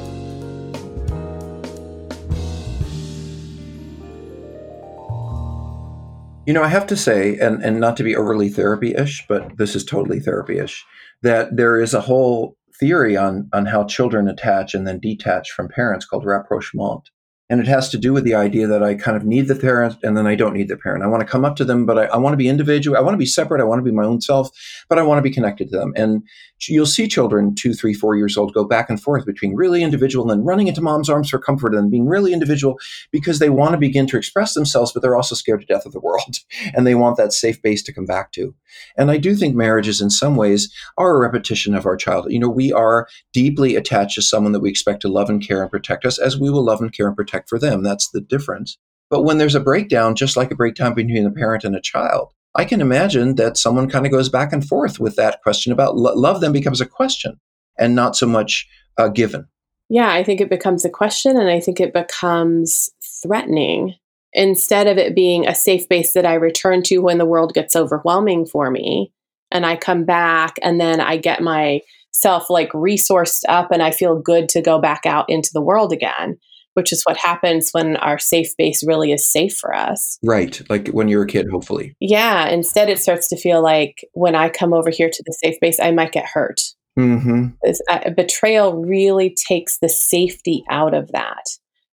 You 6.51 6.55
know, 6.55 6.63
I 6.63 6.67
have 6.67 6.87
to 6.87 6.97
say, 6.97 7.37
and, 7.37 7.63
and 7.63 7.79
not 7.79 7.95
to 7.95 8.03
be 8.03 8.13
overly 8.13 8.49
therapy 8.49 8.93
ish, 8.93 9.23
but 9.29 9.55
this 9.55 9.73
is 9.73 9.85
totally 9.85 10.19
therapy 10.19 10.59
ish, 10.59 10.83
that 11.21 11.55
there 11.55 11.79
is 11.79 11.93
a 11.93 12.01
whole 12.01 12.57
theory 12.77 13.15
on, 13.15 13.47
on 13.53 13.65
how 13.65 13.85
children 13.85 14.27
attach 14.27 14.73
and 14.73 14.85
then 14.85 14.99
detach 14.99 15.49
from 15.51 15.69
parents 15.69 16.05
called 16.05 16.25
rapprochement. 16.25 17.09
And 17.51 17.59
it 17.59 17.67
has 17.67 17.89
to 17.89 17.97
do 17.97 18.13
with 18.13 18.23
the 18.23 18.33
idea 18.33 18.65
that 18.65 18.81
I 18.81 18.95
kind 18.95 19.17
of 19.17 19.25
need 19.25 19.49
the 19.49 19.55
parent 19.55 19.97
and 20.03 20.15
then 20.15 20.25
I 20.25 20.35
don't 20.35 20.53
need 20.53 20.69
the 20.69 20.77
parent. 20.77 21.03
I 21.03 21.07
want 21.07 21.19
to 21.19 21.27
come 21.27 21.43
up 21.43 21.57
to 21.57 21.65
them, 21.65 21.85
but 21.85 21.99
I, 21.99 22.05
I 22.05 22.15
want 22.15 22.31
to 22.31 22.37
be 22.37 22.47
individual. 22.47 22.95
I 22.95 23.01
want 23.01 23.13
to 23.13 23.17
be 23.17 23.25
separate. 23.25 23.59
I 23.59 23.65
want 23.65 23.79
to 23.79 23.83
be 23.83 23.91
my 23.91 24.05
own 24.05 24.21
self, 24.21 24.49
but 24.87 24.97
I 24.97 25.01
want 25.01 25.17
to 25.17 25.21
be 25.21 25.33
connected 25.33 25.69
to 25.69 25.77
them. 25.77 25.91
And 25.97 26.23
you'll 26.69 26.85
see 26.85 27.09
children, 27.09 27.53
two, 27.53 27.73
three, 27.73 27.93
four 27.93 28.15
years 28.15 28.37
old, 28.37 28.53
go 28.53 28.63
back 28.63 28.89
and 28.89 29.01
forth 29.01 29.25
between 29.25 29.53
really 29.53 29.83
individual 29.83 30.23
and 30.23 30.31
then 30.31 30.45
running 30.45 30.67
into 30.67 30.81
mom's 30.81 31.09
arms 31.09 31.29
for 31.29 31.39
comfort 31.39 31.75
and 31.75 31.91
being 31.91 32.05
really 32.05 32.31
individual 32.31 32.79
because 33.11 33.39
they 33.39 33.49
want 33.49 33.73
to 33.73 33.77
begin 33.77 34.07
to 34.07 34.17
express 34.17 34.53
themselves, 34.53 34.93
but 34.93 35.01
they're 35.01 35.17
also 35.17 35.35
scared 35.35 35.59
to 35.59 35.65
death 35.65 35.85
of 35.85 35.91
the 35.91 35.99
world. 35.99 36.37
And 36.73 36.87
they 36.87 36.95
want 36.95 37.17
that 37.17 37.33
safe 37.33 37.61
base 37.61 37.83
to 37.83 37.93
come 37.93 38.05
back 38.05 38.31
to. 38.33 38.53
And 38.95 39.11
I 39.11 39.17
do 39.17 39.35
think 39.35 39.55
marriages, 39.55 39.99
in 39.99 40.09
some 40.09 40.35
ways, 40.35 40.71
are 40.97 41.15
a 41.15 41.19
repetition 41.19 41.75
of 41.75 41.85
our 41.85 41.97
childhood. 41.97 42.31
You 42.31 42.39
know, 42.39 42.49
we 42.49 42.71
are 42.71 43.07
deeply 43.33 43.75
attached 43.75 44.15
to 44.15 44.21
someone 44.21 44.53
that 44.53 44.59
we 44.61 44.69
expect 44.69 45.01
to 45.01 45.09
love 45.09 45.29
and 45.29 45.45
care 45.45 45.61
and 45.61 45.71
protect 45.71 46.05
us 46.05 46.17
as 46.19 46.39
we 46.39 46.49
will 46.49 46.63
love 46.63 46.79
and 46.79 46.93
care 46.93 47.07
and 47.07 47.15
protect 47.15 47.40
for 47.47 47.59
them. 47.59 47.83
That's 47.83 48.09
the 48.09 48.21
difference. 48.21 48.77
But 49.09 49.23
when 49.23 49.37
there's 49.37 49.55
a 49.55 49.59
breakdown, 49.59 50.15
just 50.15 50.37
like 50.37 50.51
a 50.51 50.55
breakdown 50.55 50.93
between 50.93 51.25
a 51.25 51.31
parent 51.31 51.63
and 51.63 51.75
a 51.75 51.81
child, 51.81 52.31
I 52.55 52.65
can 52.65 52.81
imagine 52.81 53.35
that 53.35 53.57
someone 53.57 53.89
kind 53.89 54.05
of 54.05 54.11
goes 54.11 54.29
back 54.29 54.51
and 54.53 54.65
forth 54.65 54.99
with 54.99 55.15
that 55.15 55.41
question 55.41 55.71
about 55.71 55.97
lo- 55.97 56.15
love, 56.15 56.41
then 56.41 56.51
becomes 56.51 56.81
a 56.81 56.85
question 56.85 57.39
and 57.77 57.95
not 57.95 58.15
so 58.15 58.25
much 58.25 58.67
a 58.97 59.09
given. 59.09 59.47
Yeah, 59.89 60.11
I 60.11 60.23
think 60.23 60.39
it 60.39 60.49
becomes 60.49 60.85
a 60.85 60.89
question 60.89 61.37
and 61.37 61.49
I 61.49 61.59
think 61.59 61.79
it 61.79 61.93
becomes 61.93 62.89
threatening 63.21 63.95
instead 64.33 64.87
of 64.87 64.97
it 64.97 65.15
being 65.15 65.45
a 65.45 65.55
safe 65.55 65.89
base 65.89 66.13
that 66.13 66.25
I 66.25 66.35
return 66.35 66.83
to 66.83 66.99
when 66.99 67.17
the 67.17 67.25
world 67.25 67.53
gets 67.53 67.75
overwhelming 67.75 68.45
for 68.45 68.71
me 68.71 69.11
and 69.51 69.65
I 69.65 69.75
come 69.75 70.05
back 70.05 70.55
and 70.63 70.79
then 70.79 71.01
I 71.01 71.17
get 71.17 71.41
myself 71.41 72.49
like 72.49 72.71
resourced 72.71 73.43
up 73.49 73.71
and 73.71 73.83
I 73.83 73.91
feel 73.91 74.17
good 74.17 74.47
to 74.49 74.61
go 74.61 74.79
back 74.79 75.05
out 75.05 75.29
into 75.29 75.49
the 75.53 75.61
world 75.61 75.91
again 75.91 76.37
which 76.73 76.91
is 76.91 77.03
what 77.03 77.17
happens 77.17 77.69
when 77.71 77.97
our 77.97 78.17
safe 78.17 78.55
base 78.57 78.83
really 78.85 79.11
is 79.11 79.25
safe 79.25 79.55
for 79.55 79.75
us. 79.75 80.17
Right. 80.23 80.61
Like 80.69 80.87
when 80.89 81.07
you're 81.07 81.23
a 81.23 81.27
kid, 81.27 81.47
hopefully. 81.51 81.95
Yeah. 81.99 82.47
Instead, 82.47 82.89
it 82.89 82.99
starts 82.99 83.27
to 83.29 83.37
feel 83.37 83.61
like 83.61 84.05
when 84.13 84.35
I 84.35 84.49
come 84.49 84.73
over 84.73 84.89
here 84.89 85.09
to 85.09 85.23
the 85.25 85.37
safe 85.43 85.55
base, 85.59 85.79
I 85.79 85.91
might 85.91 86.11
get 86.11 86.25
hurt. 86.25 86.61
Mm-hmm. 86.99 87.47
A 87.89 88.11
betrayal 88.11 88.75
really 88.75 89.35
takes 89.47 89.79
the 89.79 89.89
safety 89.89 90.63
out 90.69 90.93
of 90.93 91.11
that, 91.13 91.45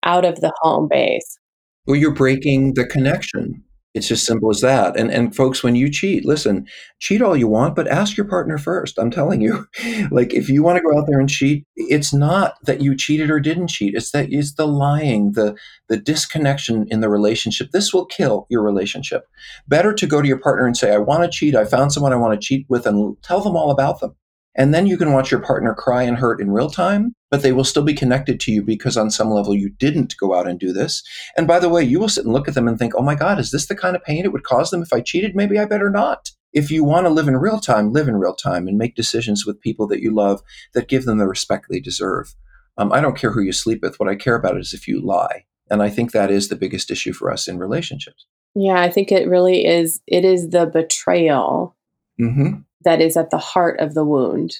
out 0.03 0.25
of 0.25 0.41
the 0.41 0.53
home 0.61 0.87
base. 0.89 1.37
Well, 1.85 1.95
you're 1.95 2.13
breaking 2.13 2.73
the 2.73 2.85
connection. 2.85 3.63
It's 3.97 4.11
as 4.11 4.23
simple 4.23 4.49
as 4.49 4.61
that. 4.61 4.95
And 4.95 5.11
and 5.11 5.35
folks, 5.35 5.63
when 5.63 5.75
you 5.75 5.89
cheat, 5.89 6.25
listen, 6.25 6.67
cheat 6.99 7.21
all 7.21 7.35
you 7.35 7.47
want, 7.47 7.75
but 7.75 7.87
ask 7.87 8.15
your 8.15 8.27
partner 8.27 8.57
first. 8.57 8.99
I'm 8.99 9.11
telling 9.11 9.41
you. 9.41 9.67
like 10.11 10.33
if 10.33 10.49
you 10.49 10.63
want 10.63 10.77
to 10.77 10.83
go 10.83 10.97
out 10.97 11.07
there 11.07 11.19
and 11.19 11.29
cheat, 11.29 11.65
it's 11.75 12.13
not 12.13 12.55
that 12.63 12.81
you 12.81 12.95
cheated 12.95 13.29
or 13.31 13.39
didn't 13.39 13.69
cheat. 13.69 13.95
It's 13.95 14.11
that 14.11 14.31
it's 14.31 14.53
the 14.53 14.67
lying, 14.67 15.31
the 15.33 15.57
the 15.89 15.97
disconnection 15.97 16.85
in 16.89 17.01
the 17.01 17.09
relationship. 17.09 17.71
This 17.71 17.93
will 17.93 18.05
kill 18.05 18.45
your 18.49 18.61
relationship. 18.61 19.23
Better 19.67 19.93
to 19.93 20.07
go 20.07 20.21
to 20.21 20.27
your 20.27 20.39
partner 20.39 20.65
and 20.65 20.77
say, 20.77 20.93
I 20.93 20.99
want 20.99 21.23
to 21.23 21.29
cheat. 21.29 21.55
I 21.55 21.65
found 21.65 21.91
someone 21.91 22.13
I 22.13 22.17
want 22.17 22.39
to 22.39 22.45
cheat 22.45 22.65
with 22.69 22.85
and 22.85 23.21
tell 23.23 23.41
them 23.41 23.55
all 23.55 23.71
about 23.71 23.99
them. 23.99 24.15
And 24.57 24.73
then 24.73 24.87
you 24.87 24.97
can 24.97 25.13
watch 25.13 25.29
your 25.29 25.39
partner 25.39 25.75
cry 25.75 26.03
and 26.03 26.17
hurt 26.17 26.41
in 26.41 26.51
real 26.51 26.69
time, 26.69 27.13
but 27.29 27.43
they 27.43 27.51
will 27.51 27.63
still 27.63 27.83
be 27.83 27.93
connected 27.93 28.39
to 28.41 28.51
you 28.51 28.63
because 28.63 28.97
on 28.97 29.11
some 29.11 29.29
level 29.29 29.55
you 29.55 29.69
didn't 29.69 30.15
go 30.19 30.33
out 30.33 30.47
and 30.47 30.59
do 30.59 30.73
this. 30.73 31.03
And 31.37 31.47
by 31.47 31.59
the 31.59 31.69
way, 31.69 31.83
you 31.83 31.99
will 31.99 32.09
sit 32.09 32.25
and 32.25 32.33
look 32.33 32.47
at 32.47 32.55
them 32.55 32.67
and 32.67 32.77
think, 32.77 32.93
oh 32.95 33.03
my 33.03 33.13
God, 33.13 33.39
is 33.39 33.51
this 33.51 33.67
the 33.67 33.75
kind 33.75 33.95
of 33.95 34.03
pain 34.03 34.25
it 34.25 34.33
would 34.33 34.43
cause 34.43 34.71
them 34.71 34.81
if 34.81 34.91
I 34.91 35.01
cheated? 35.01 35.35
Maybe 35.35 35.59
I 35.59 35.65
better 35.65 35.91
not. 35.91 36.31
If 36.53 36.71
you 36.71 36.83
want 36.83 37.05
to 37.05 37.11
live 37.11 37.27
in 37.27 37.37
real 37.37 37.59
time, 37.59 37.93
live 37.93 38.07
in 38.07 38.15
real 38.15 38.33
time 38.33 38.67
and 38.67 38.77
make 38.77 38.95
decisions 38.95 39.45
with 39.45 39.61
people 39.61 39.85
that 39.87 40.01
you 40.01 40.13
love 40.13 40.41
that 40.73 40.87
give 40.87 41.05
them 41.05 41.19
the 41.19 41.27
respect 41.27 41.67
they 41.69 41.79
deserve. 41.79 42.33
Um, 42.77 42.91
I 42.91 42.99
don't 42.99 43.17
care 43.17 43.31
who 43.31 43.41
you 43.41 43.51
sleep 43.51 43.81
with. 43.83 43.99
What 43.99 44.09
I 44.09 44.15
care 44.15 44.35
about 44.35 44.57
is 44.57 44.73
if 44.73 44.87
you 44.87 44.99
lie. 44.99 45.45
And 45.69 45.83
I 45.83 45.89
think 45.89 46.11
that 46.11 46.31
is 46.31 46.47
the 46.47 46.55
biggest 46.55 46.89
issue 46.89 47.13
for 47.13 47.31
us 47.31 47.47
in 47.47 47.59
relationships. 47.59 48.25
Yeah, 48.55 48.81
I 48.81 48.89
think 48.89 49.11
it 49.11 49.27
really 49.27 49.65
is. 49.65 50.01
It 50.07 50.25
is 50.25 50.49
the 50.49 50.65
betrayal 50.65 51.75
Mm-hmm 52.19 52.61
that 52.87 53.01
is 53.01 53.17
at 53.17 53.31
the 53.31 53.37
heart 53.37 53.81
of 53.81 53.93
the 53.93 54.05
wound 54.05 54.55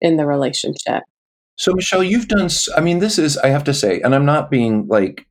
in 0.00 0.16
the 0.16 0.24
relationship. 0.24 1.02
So, 1.56 1.72
Michelle, 1.74 2.04
you've 2.04 2.28
done, 2.28 2.48
I 2.76 2.80
mean, 2.80 3.00
this 3.00 3.18
is, 3.18 3.36
I 3.38 3.48
have 3.48 3.64
to 3.64 3.74
say, 3.74 4.00
and 4.00 4.14
I'm 4.14 4.24
not 4.24 4.52
being 4.52 4.86
like 4.86 5.26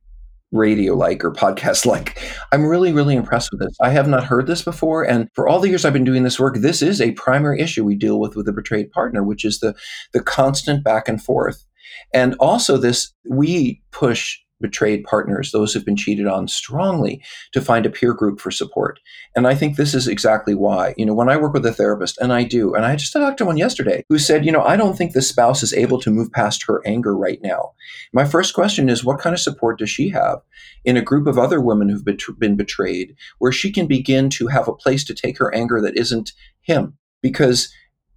radio 0.52 0.94
like 0.94 1.24
or 1.24 1.32
podcast 1.32 1.86
like. 1.86 2.20
I'm 2.52 2.66
really, 2.66 2.92
really 2.92 3.16
impressed 3.16 3.50
with 3.52 3.60
this. 3.60 3.74
I 3.80 3.88
have 3.88 4.06
not 4.06 4.24
heard 4.24 4.46
this 4.46 4.60
before. 4.60 5.02
And 5.02 5.30
for 5.34 5.48
all 5.48 5.60
the 5.60 5.70
years 5.70 5.86
I've 5.86 5.94
been 5.94 6.04
doing 6.04 6.24
this 6.24 6.38
work, 6.38 6.56
this 6.58 6.82
is 6.82 7.00
a 7.00 7.12
primary 7.12 7.58
issue 7.58 7.86
we 7.86 7.96
deal 7.96 8.20
with 8.20 8.36
with 8.36 8.46
a 8.46 8.52
betrayed 8.52 8.90
partner, 8.90 9.24
which 9.24 9.46
is 9.46 9.60
the, 9.60 9.74
the 10.12 10.22
constant 10.22 10.84
back 10.84 11.08
and 11.08 11.22
forth. 11.22 11.64
And 12.12 12.34
also, 12.38 12.76
this, 12.76 13.14
we 13.26 13.82
push 13.92 14.38
betrayed 14.62 15.04
partners, 15.04 15.52
those 15.52 15.74
who've 15.74 15.84
been 15.84 15.96
cheated 15.96 16.26
on 16.26 16.48
strongly 16.48 17.22
to 17.52 17.60
find 17.60 17.84
a 17.84 17.90
peer 17.90 18.14
group 18.14 18.40
for 18.40 18.50
support. 18.50 18.98
And 19.36 19.46
I 19.46 19.54
think 19.54 19.76
this 19.76 19.92
is 19.92 20.08
exactly 20.08 20.54
why. 20.54 20.94
You 20.96 21.04
know, 21.04 21.14
when 21.14 21.28
I 21.28 21.36
work 21.36 21.52
with 21.52 21.66
a 21.66 21.72
therapist, 21.72 22.18
and 22.18 22.32
I 22.32 22.44
do, 22.44 22.74
and 22.74 22.86
I 22.86 22.96
just 22.96 23.12
talked 23.12 23.38
to 23.38 23.44
one 23.44 23.56
yesterday 23.58 24.04
who 24.08 24.18
said, 24.18 24.46
you 24.46 24.52
know, 24.52 24.62
I 24.62 24.76
don't 24.76 24.96
think 24.96 25.12
the 25.12 25.20
spouse 25.20 25.62
is 25.62 25.74
able 25.74 26.00
to 26.00 26.10
move 26.10 26.32
past 26.32 26.64
her 26.66 26.80
anger 26.86 27.14
right 27.14 27.40
now. 27.42 27.72
My 28.14 28.24
first 28.24 28.54
question 28.54 28.88
is, 28.88 29.04
what 29.04 29.18
kind 29.18 29.34
of 29.34 29.40
support 29.40 29.78
does 29.78 29.90
she 29.90 30.08
have 30.10 30.38
in 30.84 30.96
a 30.96 31.02
group 31.02 31.26
of 31.26 31.38
other 31.38 31.60
women 31.60 31.88
who've 31.88 32.38
been 32.38 32.56
betrayed 32.56 33.14
where 33.38 33.52
she 33.52 33.70
can 33.70 33.86
begin 33.86 34.30
to 34.30 34.46
have 34.46 34.68
a 34.68 34.74
place 34.74 35.04
to 35.04 35.14
take 35.14 35.38
her 35.38 35.54
anger 35.54 35.80
that 35.80 35.96
isn't 35.96 36.32
him? 36.60 36.96
Because 37.22 37.72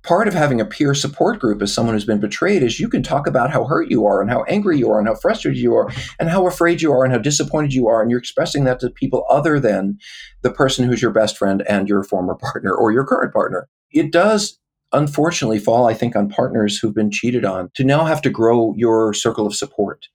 part 0.06 0.28
of 0.28 0.34
having 0.34 0.62
a 0.62 0.66
peer 0.66 0.94
support 0.94 1.40
group 1.40 1.62
as 1.62 1.74
someone 1.74 1.96
who's 1.96 2.06
been 2.06 2.20
betrayed 2.20 2.62
is 2.62 2.80
you 2.80 2.88
can 2.88 3.02
talk 3.02 3.26
about 3.26 3.50
how 3.50 3.66
hurt 3.66 3.90
you 3.90 4.06
are 4.06 4.22
and 4.22 4.30
how 4.30 4.44
angry 4.44 4.78
you 4.78 4.90
are 4.92 5.00
and 5.00 5.08
how 5.08 5.16
frustrated 5.16 5.60
you 5.60 5.74
are 5.76 5.92
and 6.20 6.30
how 6.30 6.46
afraid 6.46 6.82
you 6.82 6.92
are 6.92 7.04
and 7.04 7.12
how 7.12 7.20
disappointed 7.20 7.74
you 7.74 7.88
are 7.88 8.02
and 8.02 8.12
you're 8.12 8.20
expressing 8.20 8.64
that 8.64 8.80
to 8.80 8.90
people 8.90 9.26
other 9.30 9.60
than 9.60 9.98
the 10.44 10.52
person 10.52 10.86
who's 10.86 11.02
your 11.02 11.12
best 11.12 11.38
friend 11.38 11.64
and 11.68 11.90
your 11.90 12.04
former 12.04 12.36
partner 12.36 12.74
or 12.74 12.92
your 12.92 13.06
current 13.06 13.34
partner. 13.34 13.68
It 13.92 14.12
does 14.12 14.60
unfortunately 14.94 15.58
fall 15.58 15.88
i 15.88 15.96
think 15.96 16.16
on 16.16 16.30
partners 16.30 16.78
who've 16.78 16.94
been 16.94 17.10
cheated 17.10 17.44
on 17.44 17.70
to 17.74 17.84
now 17.84 18.06
have 18.06 18.22
to 18.22 18.30
grow 18.30 18.74
your 18.78 19.14
circle 19.14 19.48
of 19.48 19.56
support 19.56 20.08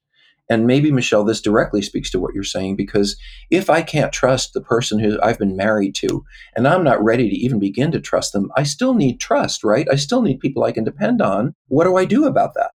and 0.51 0.67
maybe, 0.67 0.91
Michelle, 0.91 1.23
this 1.23 1.39
directly 1.39 1.81
speaks 1.81 2.11
to 2.11 2.19
what 2.19 2.33
you're 2.35 2.43
saying 2.43 2.75
because 2.75 3.15
if 3.49 3.69
I 3.69 3.81
can't 3.81 4.11
trust 4.11 4.51
the 4.53 4.59
person 4.59 4.99
who 4.99 5.17
I've 5.23 5.39
been 5.39 5.55
married 5.55 5.95
to, 5.95 6.25
and 6.57 6.67
I'm 6.67 6.83
not 6.83 7.01
ready 7.01 7.29
to 7.29 7.35
even 7.37 7.57
begin 7.57 7.89
to 7.93 8.01
trust 8.01 8.33
them, 8.33 8.51
I 8.57 8.63
still 8.63 8.93
need 8.93 9.21
trust, 9.21 9.63
right? 9.63 9.87
I 9.89 9.95
still 9.95 10.21
need 10.21 10.41
people 10.41 10.65
I 10.65 10.73
can 10.73 10.83
depend 10.83 11.21
on. 11.21 11.55
What 11.69 11.85
do 11.85 11.95
I 11.95 12.03
do 12.03 12.25
about 12.25 12.53
that? 12.55 12.71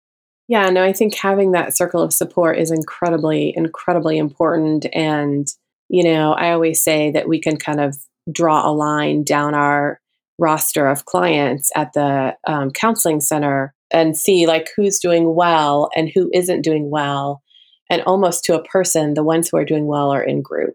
Yeah, 0.48 0.70
no, 0.70 0.84
I 0.84 0.94
think 0.94 1.16
having 1.16 1.54
that 1.54 1.76
circle 1.76 2.04
of 2.04 2.14
support 2.14 2.60
is 2.60 2.70
incredibly, 2.70 3.56
incredibly 3.58 4.20
important. 4.20 4.86
And, 4.94 5.48
you 5.90 6.04
know, 6.04 6.34
I 6.34 6.52
always 6.52 6.84
say 6.84 7.10
that 7.10 7.28
we 7.28 7.42
can 7.42 7.58
kind 7.58 7.82
of 7.82 7.98
draw 8.32 8.70
a 8.70 8.72
line 8.72 9.24
down 9.24 9.56
our 9.56 10.00
roster 10.38 10.86
of 10.86 11.06
clients 11.06 11.72
at 11.76 11.94
the 11.94 12.36
um, 12.46 12.70
counseling 12.70 13.20
center 13.20 13.74
and 13.90 14.16
see 14.16 14.46
like 14.46 14.70
who's 14.76 15.00
doing 15.00 15.34
well 15.34 15.90
and 15.96 16.12
who 16.14 16.30
isn't 16.36 16.62
doing 16.62 16.92
well 16.92 17.42
and 17.94 18.02
almost 18.08 18.44
to 18.46 18.56
a 18.56 18.64
person, 18.64 19.14
the 19.14 19.24
ones 19.24 19.50
who 19.50 19.58
are 19.58 19.64
doing 19.64 19.86
well 19.86 20.12
are 20.12 20.24
in 20.24 20.42
group 20.42 20.74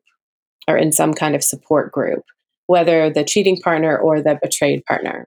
or 0.69 0.77
in 0.77 0.93
some 0.93 1.13
kind 1.13 1.35
of 1.35 1.43
support 1.43 1.91
group, 1.91 2.23
whether 2.69 3.11
the 3.11 3.25
cheating 3.25 3.61
partner 3.61 3.99
or 3.99 4.23
the 4.23 4.39
betrayed 4.41 4.85
partner. 4.85 5.27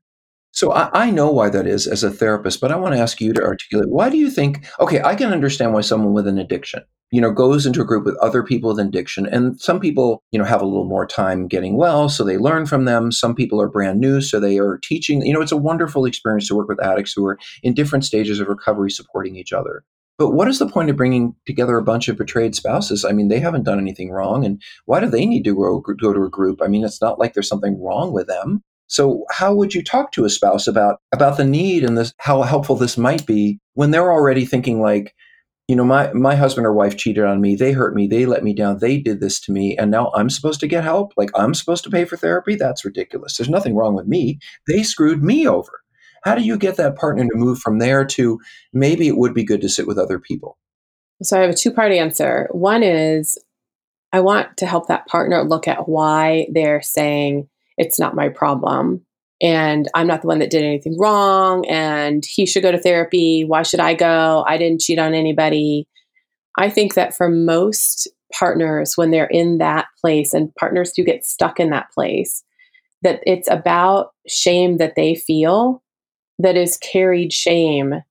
So 0.54 0.72
I, 0.72 0.90
I, 0.94 1.12
know 1.12 1.30
why 1.30 1.50
that 1.50 1.68
is 1.68 1.88
as 1.88 2.04
a 2.04 2.10
therapist, 2.10 2.62
but 2.62 2.72
I 2.72 2.78
want 2.78 2.96
to 2.96 3.02
ask 3.02 3.20
you 3.20 3.34
to 3.34 3.44
articulate 3.44 3.90
why 3.90 4.10
do 4.10 4.18
you 4.18 4.30
think 4.30 4.66
okay, 4.80 5.02
I 5.02 5.16
can 5.16 5.34
understand 5.34 5.74
why 5.74 5.82
someone 5.82 6.14
with 6.14 6.28
an 6.28 6.38
addiction, 6.38 6.84
you 7.12 7.20
know, 7.20 7.32
goes 7.32 7.66
into 7.66 7.82
a 7.82 7.86
group 7.86 8.06
with 8.06 8.18
other 8.18 8.42
people 8.42 8.70
with 8.70 8.80
addiction. 8.80 9.26
And 9.26 9.60
some 9.60 9.80
people, 9.82 10.24
you 10.32 10.40
know, 10.40 10.46
have 10.46 10.62
a 10.62 10.66
little 10.66 10.88
more 10.88 11.06
time 11.06 11.48
getting 11.48 11.76
well, 11.76 12.08
so 12.08 12.24
they 12.24 12.38
learn 12.38 12.66
from 12.66 12.86
them. 12.86 13.12
Some 13.12 13.36
people 13.36 13.62
are 13.62 13.70
brand 13.70 14.00
new, 14.00 14.22
so 14.22 14.40
they 14.40 14.60
are 14.60 14.80
teaching. 14.82 15.26
You 15.26 15.34
know, 15.34 15.42
it's 15.42 15.52
a 15.52 15.58
wonderful 15.58 16.06
experience 16.06 16.48
to 16.48 16.56
work 16.56 16.70
with 16.70 16.84
addicts 16.84 17.12
who 17.14 17.26
are 17.26 17.38
in 17.64 17.74
different 17.74 18.06
stages 18.06 18.40
of 18.40 18.48
recovery 18.48 18.92
supporting 18.92 19.36
each 19.36 19.52
other. 19.52 19.84
But 20.22 20.34
what 20.34 20.48
is 20.48 20.60
the 20.60 20.70
point 20.70 20.92
of 20.92 20.98
bringing 20.98 21.34
together 21.48 21.78
a 21.78 21.84
bunch 21.84 22.08
of 22.08 22.16
betrayed 22.16 22.54
spouses? 22.54 23.04
I 23.04 23.12
mean, 23.12 23.28
they 23.28 23.40
haven't 23.40 23.64
done 23.64 23.80
anything 23.80 24.12
wrong. 24.12 24.46
And 24.46 24.62
why 24.86 25.00
do 25.00 25.08
they 25.08 25.26
need 25.26 25.44
to 25.46 25.56
go, 25.56 25.82
to 25.82 26.24
a 26.24 26.30
group? 26.30 26.62
I 26.62 26.68
mean, 26.68 26.84
it's 26.84 27.02
not 27.02 27.18
like 27.18 27.34
there's 27.34 27.48
something 27.48 27.82
wrong 27.82 28.14
with 28.14 28.28
them. 28.28 28.62
So 28.86 29.26
how 29.32 29.56
would 29.56 29.74
you 29.74 29.84
talk 29.84 30.12
to 30.12 30.26
a 30.26 30.30
spouse 30.30 30.68
about 30.68 31.00
about 31.12 31.38
the 31.38 31.44
need 31.44 31.84
and 31.84 31.98
this 31.98 32.14
how 32.20 32.44
helpful 32.44 32.76
this 32.76 33.00
might 33.00 33.26
be 33.26 33.60
when 33.74 33.90
they're 33.90 34.14
already 34.14 34.46
thinking 34.46 34.80
like, 34.80 35.16
you 35.68 35.76
know, 35.76 35.86
my 35.86 36.14
my 36.14 36.36
husband 36.36 36.68
or 36.68 36.74
wife 36.74 36.98
cheated 36.98 37.24
on 37.24 37.42
me, 37.42 37.56
they 37.56 37.72
hurt 37.72 37.96
me, 37.96 38.06
they 38.06 38.28
let 38.28 38.44
me 38.44 38.54
down, 38.54 38.78
they 38.78 39.00
did 39.00 39.22
this 39.22 39.40
to 39.42 39.52
me, 39.52 39.76
and 39.76 39.90
now 39.90 40.12
I'm 40.14 40.30
supposed 40.30 40.60
to 40.60 40.68
get 40.68 40.84
help? 40.84 41.14
Like 41.18 41.32
I'm 41.34 41.56
supposed 41.56 41.84
to 41.86 41.90
pay 41.90 42.06
for 42.06 42.16
therapy? 42.16 42.54
That's 42.54 42.86
ridiculous. 42.86 43.38
There's 43.38 43.50
nothing 43.50 43.76
wrong 43.76 43.96
with 43.96 44.06
me. 44.06 44.38
They 44.68 44.84
screwed 44.84 45.24
me 45.24 45.48
over. 45.48 45.81
How 46.24 46.36
do 46.36 46.44
you 46.44 46.58
get 46.58 46.78
that 46.78 46.96
partner 46.96 47.24
to 47.24 47.36
move 47.36 47.60
from 47.60 47.80
there 47.80 48.06
to 48.06 48.40
maybe 48.74 49.08
it 49.08 49.18
would 49.18 49.34
be 49.34 49.44
good 49.44 49.62
to 49.62 49.70
sit 49.70 49.88
with 49.88 49.98
other 49.98 50.20
people? 50.20 50.58
So 51.24 51.38
I 51.38 51.42
have 51.42 51.52
a 51.52 51.56
two 51.56 51.72
part 51.72 51.92
answer. 51.92 52.48
One 52.52 52.84
is 52.84 53.38
I 54.14 54.20
want 54.20 54.58
to 54.58 54.66
help 54.66 54.88
that 54.88 55.08
partner 55.08 55.44
look 55.44 55.68
at 55.68 55.88
why 55.88 56.48
they're 56.52 56.82
saying 56.82 57.48
it's 57.78 58.00
not 58.00 58.16
my 58.16 58.30
problem 58.30 59.06
and 59.42 59.90
I'm 59.96 60.08
not 60.08 60.22
the 60.22 60.28
one 60.28 60.40
that 60.40 60.52
did 60.52 60.64
anything 60.64 60.98
wrong 61.00 61.66
and 61.68 62.24
he 62.28 62.46
should 62.46 62.64
go 62.64 62.72
to 62.72 62.80
therapy. 62.80 63.44
Why 63.44 63.64
should 63.64 63.80
I 63.80 63.94
go? 63.94 64.44
I 64.48 64.58
didn't 64.58 64.82
cheat 64.82 65.00
on 65.00 65.14
anybody. 65.14 65.88
I 66.58 66.70
think 66.70 66.96
that 66.96 67.16
for 67.16 67.30
most 67.30 68.08
partners, 68.34 68.98
when 68.98 69.12
they're 69.12 69.26
in 69.26 69.58
that 69.58 69.88
place, 70.00 70.34
and 70.34 70.54
partners 70.56 70.92
do 70.92 71.04
get 71.04 71.26
stuck 71.26 71.60
in 71.60 71.70
that 71.70 71.92
place, 71.92 72.44
that 73.02 73.22
it's 73.26 73.50
about 73.50 74.12
shame 74.28 74.78
that 74.78 74.96
they 74.96 75.16
feel 75.16 75.82
that 76.42 76.58
is 76.58 76.78
carried 76.78 77.34
shame 77.34 78.02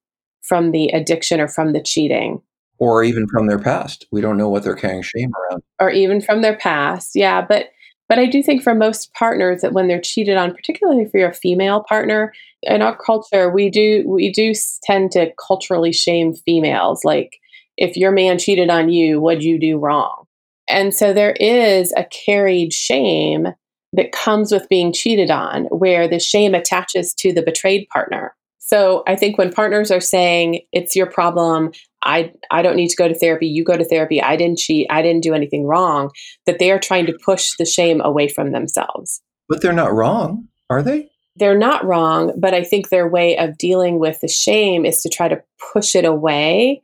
from 0.41 0.71
the 0.71 0.87
addiction 0.89 1.39
or 1.39 1.47
from 1.47 1.73
the 1.73 1.81
cheating. 1.81 2.41
Or 2.79 3.03
even 3.03 3.27
from 3.27 3.47
their 3.47 3.59
past. 3.59 4.07
We 4.11 4.21
don't 4.21 4.37
know 4.37 4.49
what 4.49 4.63
they're 4.63 4.75
carrying 4.75 5.03
shame 5.03 5.31
around. 5.35 5.61
Or 5.79 5.91
even 5.91 6.19
from 6.19 6.41
their 6.41 6.57
past. 6.57 7.11
Yeah. 7.13 7.45
But 7.45 7.67
but 8.09 8.19
I 8.19 8.25
do 8.25 8.43
think 8.43 8.61
for 8.61 8.75
most 8.75 9.13
partners 9.13 9.61
that 9.61 9.71
when 9.71 9.87
they're 9.87 10.01
cheated 10.01 10.35
on, 10.35 10.53
particularly 10.53 11.05
for 11.05 11.17
your 11.17 11.31
female 11.31 11.85
partner, 11.87 12.33
in 12.61 12.81
our 12.81 12.97
culture, 12.97 13.49
we 13.49 13.69
do 13.69 14.03
we 14.05 14.31
do 14.31 14.53
tend 14.83 15.11
to 15.11 15.31
culturally 15.47 15.93
shame 15.93 16.33
females. 16.33 17.05
Like 17.05 17.37
if 17.77 17.95
your 17.95 18.11
man 18.11 18.37
cheated 18.37 18.69
on 18.69 18.89
you, 18.89 19.21
what'd 19.21 19.43
you 19.43 19.57
do 19.57 19.77
wrong? 19.77 20.25
And 20.67 20.93
so 20.93 21.13
there 21.13 21.31
is 21.39 21.93
a 21.95 22.05
carried 22.05 22.73
shame 22.73 23.53
that 23.93 24.11
comes 24.11 24.51
with 24.51 24.69
being 24.69 24.93
cheated 24.93 25.31
on, 25.31 25.65
where 25.65 26.07
the 26.07 26.19
shame 26.19 26.55
attaches 26.55 27.13
to 27.15 27.33
the 27.33 27.41
betrayed 27.41 27.87
partner. 27.89 28.35
So 28.59 29.03
I 29.05 29.15
think 29.15 29.37
when 29.37 29.51
partners 29.51 29.91
are 29.91 29.99
saying 29.99 30.61
it's 30.71 30.95
your 30.95 31.07
problem, 31.07 31.71
I 32.03 32.31
I 32.51 32.61
don't 32.61 32.77
need 32.77 32.89
to 32.89 32.95
go 32.95 33.07
to 33.07 33.15
therapy, 33.15 33.47
you 33.47 33.63
go 33.63 33.75
to 33.75 33.83
therapy, 33.83 34.21
I 34.21 34.35
didn't 34.37 34.59
cheat, 34.59 34.87
I 34.89 35.01
didn't 35.01 35.23
do 35.23 35.33
anything 35.33 35.65
wrong, 35.65 36.11
that 36.45 36.59
they 36.59 36.71
are 36.71 36.79
trying 36.79 37.05
to 37.07 37.17
push 37.25 37.49
the 37.57 37.65
shame 37.65 37.99
away 38.01 38.27
from 38.27 38.51
themselves. 38.51 39.21
But 39.49 39.61
they're 39.61 39.73
not 39.73 39.93
wrong, 39.93 40.47
are 40.69 40.81
they? 40.81 41.09
They're 41.35 41.57
not 41.57 41.85
wrong, 41.85 42.33
but 42.37 42.53
I 42.53 42.63
think 42.63 42.89
their 42.89 43.07
way 43.07 43.37
of 43.37 43.57
dealing 43.57 43.99
with 43.99 44.21
the 44.21 44.27
shame 44.27 44.85
is 44.85 45.01
to 45.01 45.09
try 45.09 45.27
to 45.27 45.41
push 45.73 45.95
it 45.95 46.05
away. 46.05 46.81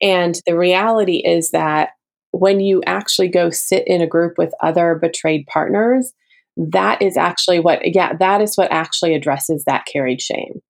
And 0.00 0.40
the 0.46 0.56
reality 0.56 1.18
is 1.18 1.50
that 1.50 1.90
when 2.30 2.60
you 2.60 2.82
actually 2.86 3.28
go 3.28 3.50
sit 3.50 3.86
in 3.86 4.00
a 4.00 4.06
group 4.06 4.38
with 4.38 4.52
other 4.60 4.98
betrayed 5.00 5.46
partners, 5.46 6.12
that 6.58 7.00
is 7.00 7.16
actually 7.16 7.60
what 7.60 7.80
yeah 7.84 8.14
that 8.18 8.40
is 8.40 8.56
what 8.56 8.70
actually 8.70 9.14
addresses 9.14 9.64
that 9.66 9.86
carried 9.86 10.20
shame 10.20 10.60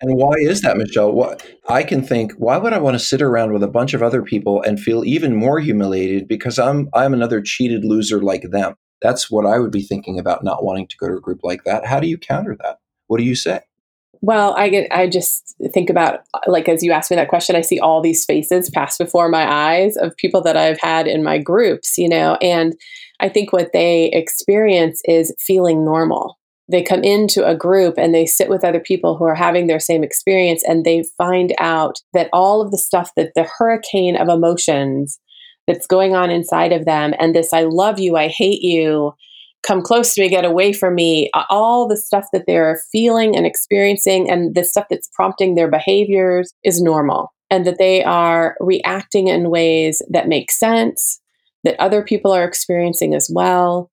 And 0.00 0.16
why 0.16 0.34
is 0.38 0.60
that, 0.62 0.76
Michelle? 0.76 1.12
What 1.12 1.46
I 1.68 1.82
can 1.82 2.02
think, 2.02 2.32
why 2.32 2.56
would 2.58 2.72
I 2.72 2.78
want 2.78 2.94
to 2.94 3.04
sit 3.04 3.22
around 3.22 3.52
with 3.52 3.62
a 3.62 3.68
bunch 3.68 3.94
of 3.94 4.02
other 4.02 4.22
people 4.22 4.60
and 4.62 4.78
feel 4.80 5.04
even 5.04 5.36
more 5.36 5.60
humiliated 5.60 6.28
because 6.28 6.58
I'm 6.58 6.88
I'm 6.94 7.14
another 7.14 7.40
cheated 7.40 7.84
loser 7.84 8.20
like 8.20 8.50
them? 8.50 8.74
That's 9.00 9.30
what 9.30 9.46
I 9.46 9.58
would 9.58 9.70
be 9.70 9.82
thinking 9.82 10.18
about 10.18 10.44
not 10.44 10.64
wanting 10.64 10.88
to 10.88 10.96
go 10.96 11.08
to 11.08 11.16
a 11.16 11.20
group 11.20 11.40
like 11.42 11.64
that. 11.64 11.86
How 11.86 12.00
do 12.00 12.08
you 12.08 12.18
counter 12.18 12.56
that? 12.62 12.78
What 13.06 13.18
do 13.18 13.24
you 13.24 13.34
say? 13.34 13.60
Well, 14.26 14.54
I 14.56 14.70
get 14.70 14.90
I 14.90 15.06
just 15.06 15.54
think 15.74 15.90
about 15.90 16.20
like 16.46 16.66
as 16.66 16.82
you 16.82 16.92
ask 16.92 17.10
me 17.10 17.16
that 17.16 17.28
question, 17.28 17.56
I 17.56 17.60
see 17.60 17.78
all 17.78 18.00
these 18.00 18.24
faces 18.24 18.70
pass 18.70 18.96
before 18.96 19.28
my 19.28 19.46
eyes 19.46 19.98
of 19.98 20.16
people 20.16 20.40
that 20.44 20.56
I've 20.56 20.80
had 20.80 21.06
in 21.06 21.22
my 21.22 21.36
groups, 21.36 21.98
you 21.98 22.08
know, 22.08 22.38
and 22.40 22.74
I 23.20 23.28
think 23.28 23.52
what 23.52 23.74
they 23.74 24.06
experience 24.14 25.02
is 25.04 25.34
feeling 25.38 25.84
normal. 25.84 26.38
They 26.72 26.82
come 26.82 27.04
into 27.04 27.46
a 27.46 27.54
group 27.54 27.96
and 27.98 28.14
they 28.14 28.24
sit 28.24 28.48
with 28.48 28.64
other 28.64 28.80
people 28.80 29.18
who 29.18 29.24
are 29.24 29.34
having 29.34 29.66
their 29.66 29.78
same 29.78 30.02
experience 30.02 30.64
and 30.66 30.86
they 30.86 31.04
find 31.18 31.52
out 31.58 31.98
that 32.14 32.30
all 32.32 32.62
of 32.62 32.70
the 32.70 32.78
stuff 32.78 33.10
that 33.18 33.32
the 33.34 33.46
hurricane 33.58 34.16
of 34.16 34.28
emotions 34.30 35.20
that's 35.66 35.86
going 35.86 36.14
on 36.14 36.30
inside 36.30 36.72
of 36.72 36.86
them 36.86 37.12
and 37.18 37.34
this 37.34 37.52
I 37.52 37.64
love 37.64 37.98
you, 37.98 38.16
I 38.16 38.28
hate 38.28 38.62
you, 38.62 39.12
come 39.66 39.82
close 39.82 40.14
to 40.14 40.20
me, 40.20 40.28
get 40.28 40.44
away 40.44 40.72
from 40.72 40.94
me, 40.94 41.30
all 41.48 41.88
the 41.88 41.96
stuff 41.96 42.26
that 42.32 42.44
they're 42.46 42.80
feeling 42.92 43.36
and 43.36 43.46
experiencing 43.46 44.30
and 44.30 44.54
the 44.54 44.64
stuff 44.64 44.86
that's 44.90 45.08
prompting 45.14 45.54
their 45.54 45.70
behaviors 45.70 46.52
is 46.62 46.82
normal. 46.82 47.32
And 47.50 47.66
that 47.66 47.78
they 47.78 48.02
are 48.02 48.56
reacting 48.58 49.28
in 49.28 49.50
ways 49.50 50.02
that 50.10 50.28
make 50.28 50.50
sense, 50.50 51.20
that 51.62 51.78
other 51.78 52.02
people 52.02 52.32
are 52.32 52.44
experiencing 52.44 53.14
as 53.14 53.30
well. 53.32 53.90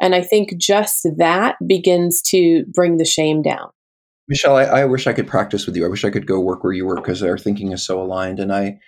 And 0.00 0.14
I 0.14 0.22
think 0.22 0.56
just 0.58 1.06
that 1.16 1.56
begins 1.66 2.20
to 2.22 2.64
bring 2.66 2.98
the 2.98 3.04
shame 3.04 3.40
down. 3.42 3.70
Michelle, 4.28 4.56
I, 4.56 4.64
I 4.64 4.84
wish 4.84 5.06
I 5.06 5.14
could 5.14 5.26
practice 5.26 5.66
with 5.66 5.74
you. 5.74 5.86
I 5.86 5.88
wish 5.88 6.04
I 6.04 6.10
could 6.10 6.26
go 6.26 6.38
work 6.38 6.62
where 6.62 6.72
you 6.72 6.86
work 6.86 7.02
because 7.02 7.22
our 7.22 7.38
thinking 7.38 7.72
is 7.72 7.84
so 7.84 8.00
aligned. 8.00 8.40
And 8.40 8.52
I, 8.52 8.78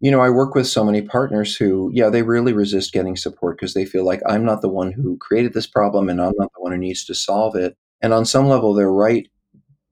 you 0.00 0.10
know, 0.10 0.20
I 0.20 0.30
work 0.30 0.54
with 0.54 0.66
so 0.66 0.82
many 0.82 1.02
partners 1.02 1.54
who, 1.54 1.90
yeah, 1.92 2.08
they 2.08 2.22
really 2.22 2.54
resist 2.54 2.92
getting 2.92 3.16
support 3.16 3.58
because 3.58 3.74
they 3.74 3.84
feel 3.84 4.04
like 4.04 4.22
I'm 4.26 4.44
not 4.44 4.62
the 4.62 4.68
one 4.68 4.92
who 4.92 5.18
created 5.18 5.52
this 5.52 5.66
problem 5.66 6.08
and 6.08 6.20
I'm 6.20 6.32
not 6.38 6.50
the 6.54 6.62
one 6.62 6.72
who 6.72 6.78
needs 6.78 7.04
to 7.04 7.14
solve 7.14 7.54
it. 7.54 7.76
And 8.00 8.14
on 8.14 8.24
some 8.24 8.48
level, 8.48 8.72
they're 8.72 8.90
right. 8.90 9.28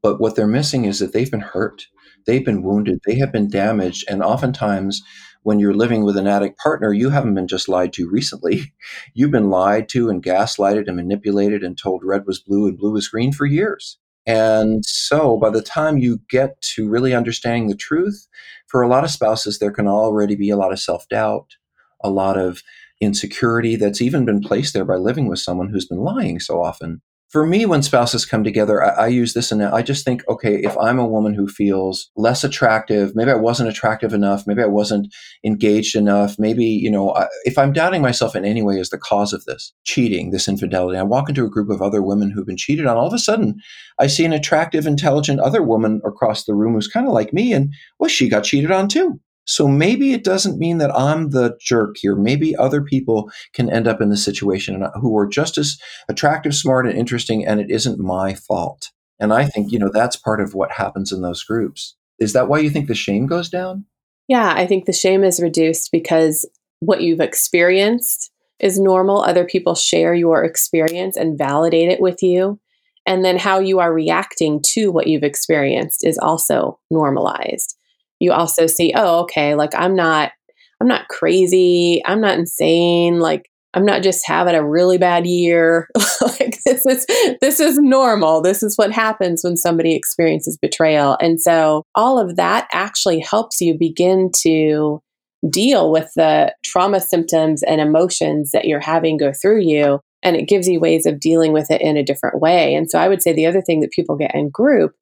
But 0.02 0.18
what 0.18 0.34
they're 0.34 0.46
missing 0.46 0.86
is 0.86 0.98
that 1.00 1.12
they've 1.12 1.30
been 1.30 1.40
hurt, 1.40 1.86
they've 2.26 2.44
been 2.44 2.62
wounded, 2.62 3.00
they 3.04 3.16
have 3.16 3.32
been 3.32 3.50
damaged. 3.50 4.06
And 4.08 4.22
oftentimes, 4.22 5.02
when 5.42 5.58
you're 5.58 5.74
living 5.74 6.04
with 6.04 6.16
an 6.16 6.26
addict 6.26 6.58
partner, 6.58 6.92
you 6.92 7.10
haven't 7.10 7.34
been 7.34 7.48
just 7.48 7.68
lied 7.68 7.92
to 7.94 8.08
recently. 8.08 8.72
You've 9.14 9.30
been 9.30 9.50
lied 9.50 9.88
to 9.90 10.08
and 10.08 10.22
gaslighted 10.22 10.86
and 10.86 10.96
manipulated 10.96 11.62
and 11.62 11.76
told 11.76 12.02
red 12.04 12.26
was 12.26 12.38
blue 12.38 12.66
and 12.66 12.78
blue 12.78 12.92
was 12.92 13.08
green 13.08 13.32
for 13.32 13.44
years. 13.44 13.98
And 14.28 14.84
so 14.84 15.38
by 15.38 15.48
the 15.48 15.62
time 15.62 15.96
you 15.96 16.20
get 16.28 16.60
to 16.74 16.86
really 16.86 17.14
understanding 17.14 17.68
the 17.68 17.74
truth, 17.74 18.28
for 18.66 18.82
a 18.82 18.88
lot 18.88 19.02
of 19.02 19.10
spouses, 19.10 19.58
there 19.58 19.72
can 19.72 19.88
already 19.88 20.36
be 20.36 20.50
a 20.50 20.56
lot 20.56 20.70
of 20.70 20.78
self 20.78 21.08
doubt, 21.08 21.56
a 22.04 22.10
lot 22.10 22.36
of 22.36 22.62
insecurity 23.00 23.74
that's 23.74 24.02
even 24.02 24.26
been 24.26 24.40
placed 24.40 24.74
there 24.74 24.84
by 24.84 24.96
living 24.96 25.28
with 25.28 25.38
someone 25.38 25.70
who's 25.70 25.86
been 25.86 26.00
lying 26.00 26.38
so 26.40 26.62
often 26.62 27.00
for 27.28 27.46
me, 27.46 27.66
when 27.66 27.82
spouses 27.82 28.24
come 28.24 28.42
together, 28.42 28.82
I, 28.82 29.04
I, 29.04 29.06
use 29.08 29.34
this 29.34 29.52
and 29.52 29.62
I 29.62 29.82
just 29.82 30.02
think, 30.02 30.26
okay, 30.28 30.56
if 30.62 30.76
I'm 30.78 30.98
a 30.98 31.06
woman 31.06 31.34
who 31.34 31.46
feels 31.46 32.10
less 32.16 32.42
attractive, 32.42 33.14
maybe 33.14 33.30
I 33.30 33.34
wasn't 33.34 33.68
attractive 33.68 34.14
enough, 34.14 34.46
maybe 34.46 34.62
I 34.62 34.66
wasn't 34.66 35.14
engaged 35.44 35.94
enough, 35.94 36.38
maybe, 36.38 36.64
you 36.64 36.90
know, 36.90 37.14
I, 37.14 37.28
if 37.44 37.58
I'm 37.58 37.74
doubting 37.74 38.00
myself 38.00 38.34
in 38.34 38.46
any 38.46 38.62
way 38.62 38.80
as 38.80 38.88
the 38.88 38.96
cause 38.96 39.34
of 39.34 39.44
this 39.44 39.74
cheating, 39.84 40.30
this 40.30 40.48
infidelity, 40.48 40.98
I 40.98 41.02
walk 41.02 41.28
into 41.28 41.44
a 41.44 41.50
group 41.50 41.68
of 41.68 41.82
other 41.82 42.02
women 42.02 42.30
who've 42.30 42.46
been 42.46 42.56
cheated 42.56 42.86
on, 42.86 42.96
all 42.96 43.08
of 43.08 43.12
a 43.12 43.18
sudden 43.18 43.56
I 43.98 44.06
see 44.06 44.24
an 44.24 44.32
attractive, 44.32 44.86
intelligent 44.86 45.40
other 45.40 45.62
woman 45.62 46.00
across 46.06 46.44
the 46.44 46.54
room 46.54 46.74
who's 46.74 46.88
kind 46.88 47.06
of 47.06 47.12
like 47.12 47.34
me 47.34 47.52
and, 47.52 47.74
well, 47.98 48.08
she 48.08 48.30
got 48.30 48.44
cheated 48.44 48.70
on 48.70 48.88
too. 48.88 49.20
So 49.48 49.66
maybe 49.66 50.12
it 50.12 50.24
doesn't 50.24 50.58
mean 50.58 50.76
that 50.76 50.94
I'm 50.94 51.30
the 51.30 51.56
jerk 51.58 51.96
here. 51.96 52.14
Maybe 52.14 52.54
other 52.54 52.82
people 52.82 53.30
can 53.54 53.70
end 53.70 53.88
up 53.88 54.02
in 54.02 54.10
this 54.10 54.22
situation 54.22 54.82
uh, 54.82 54.90
who 55.00 55.16
are 55.16 55.26
just 55.26 55.56
as 55.56 55.78
attractive, 56.10 56.54
smart, 56.54 56.86
and 56.86 56.96
interesting, 56.96 57.46
and 57.46 57.58
it 57.58 57.70
isn't 57.70 57.98
my 57.98 58.34
fault. 58.34 58.90
And 59.18 59.32
I 59.32 59.46
think, 59.46 59.72
you 59.72 59.78
know, 59.78 59.90
that's 59.90 60.16
part 60.16 60.42
of 60.42 60.52
what 60.52 60.70
happens 60.72 61.12
in 61.12 61.22
those 61.22 61.42
groups. 61.42 61.96
Is 62.18 62.34
that 62.34 62.46
why 62.46 62.58
you 62.58 62.68
think 62.68 62.88
the 62.88 62.94
shame 62.94 63.26
goes 63.26 63.48
down? 63.48 63.86
Yeah, 64.28 64.52
I 64.54 64.66
think 64.66 64.84
the 64.84 64.92
shame 64.92 65.24
is 65.24 65.40
reduced 65.40 65.92
because 65.92 66.44
what 66.80 67.00
you've 67.00 67.20
experienced 67.20 68.30
is 68.60 68.78
normal. 68.78 69.22
Other 69.22 69.46
people 69.46 69.74
share 69.74 70.12
your 70.12 70.44
experience 70.44 71.16
and 71.16 71.38
validate 71.38 71.88
it 71.88 72.02
with 72.02 72.22
you. 72.22 72.60
And 73.06 73.24
then 73.24 73.38
how 73.38 73.60
you 73.60 73.78
are 73.78 73.94
reacting 73.94 74.60
to 74.74 74.92
what 74.92 75.06
you've 75.06 75.22
experienced 75.22 76.04
is 76.06 76.18
also 76.18 76.78
normalized 76.90 77.77
you 78.20 78.32
also 78.32 78.66
see, 78.66 78.92
oh, 78.94 79.20
okay, 79.20 79.54
like 79.54 79.74
I'm 79.74 79.94
not 79.94 80.32
I'm 80.80 80.88
not 80.88 81.08
crazy, 81.08 82.02
I'm 82.06 82.20
not 82.20 82.38
insane, 82.38 83.18
like 83.18 83.50
I'm 83.74 83.84
not 83.84 84.02
just 84.02 84.26
having 84.26 84.54
a 84.54 84.66
really 84.66 84.98
bad 84.98 85.26
year. 85.26 85.88
like 86.22 86.58
this 86.64 86.86
is 86.86 87.06
this 87.40 87.60
is 87.60 87.78
normal. 87.78 88.40
This 88.40 88.62
is 88.62 88.76
what 88.76 88.92
happens 88.92 89.42
when 89.44 89.56
somebody 89.56 89.94
experiences 89.94 90.58
betrayal. 90.60 91.16
And 91.20 91.40
so 91.40 91.82
all 91.94 92.18
of 92.18 92.36
that 92.36 92.68
actually 92.72 93.20
helps 93.20 93.60
you 93.60 93.76
begin 93.78 94.30
to 94.42 95.00
deal 95.48 95.92
with 95.92 96.10
the 96.16 96.52
trauma 96.64 97.00
symptoms 97.00 97.62
and 97.62 97.80
emotions 97.80 98.50
that 98.52 98.64
you're 98.64 98.80
having 98.80 99.16
go 99.16 99.32
through 99.32 99.60
you 99.60 100.00
and 100.22 100.34
it 100.34 100.48
gives 100.48 100.66
you 100.66 100.80
ways 100.80 101.06
of 101.06 101.20
dealing 101.20 101.52
with 101.52 101.70
it 101.70 101.80
in 101.80 101.96
a 101.96 102.02
different 102.02 102.40
way. 102.40 102.74
And 102.74 102.90
so 102.90 102.98
I 102.98 103.08
would 103.08 103.22
say 103.22 103.32
the 103.32 103.46
other 103.46 103.62
thing 103.62 103.80
that 103.80 103.92
people 103.92 104.16
get 104.16 104.34
in 104.34 104.50
group 104.50 104.94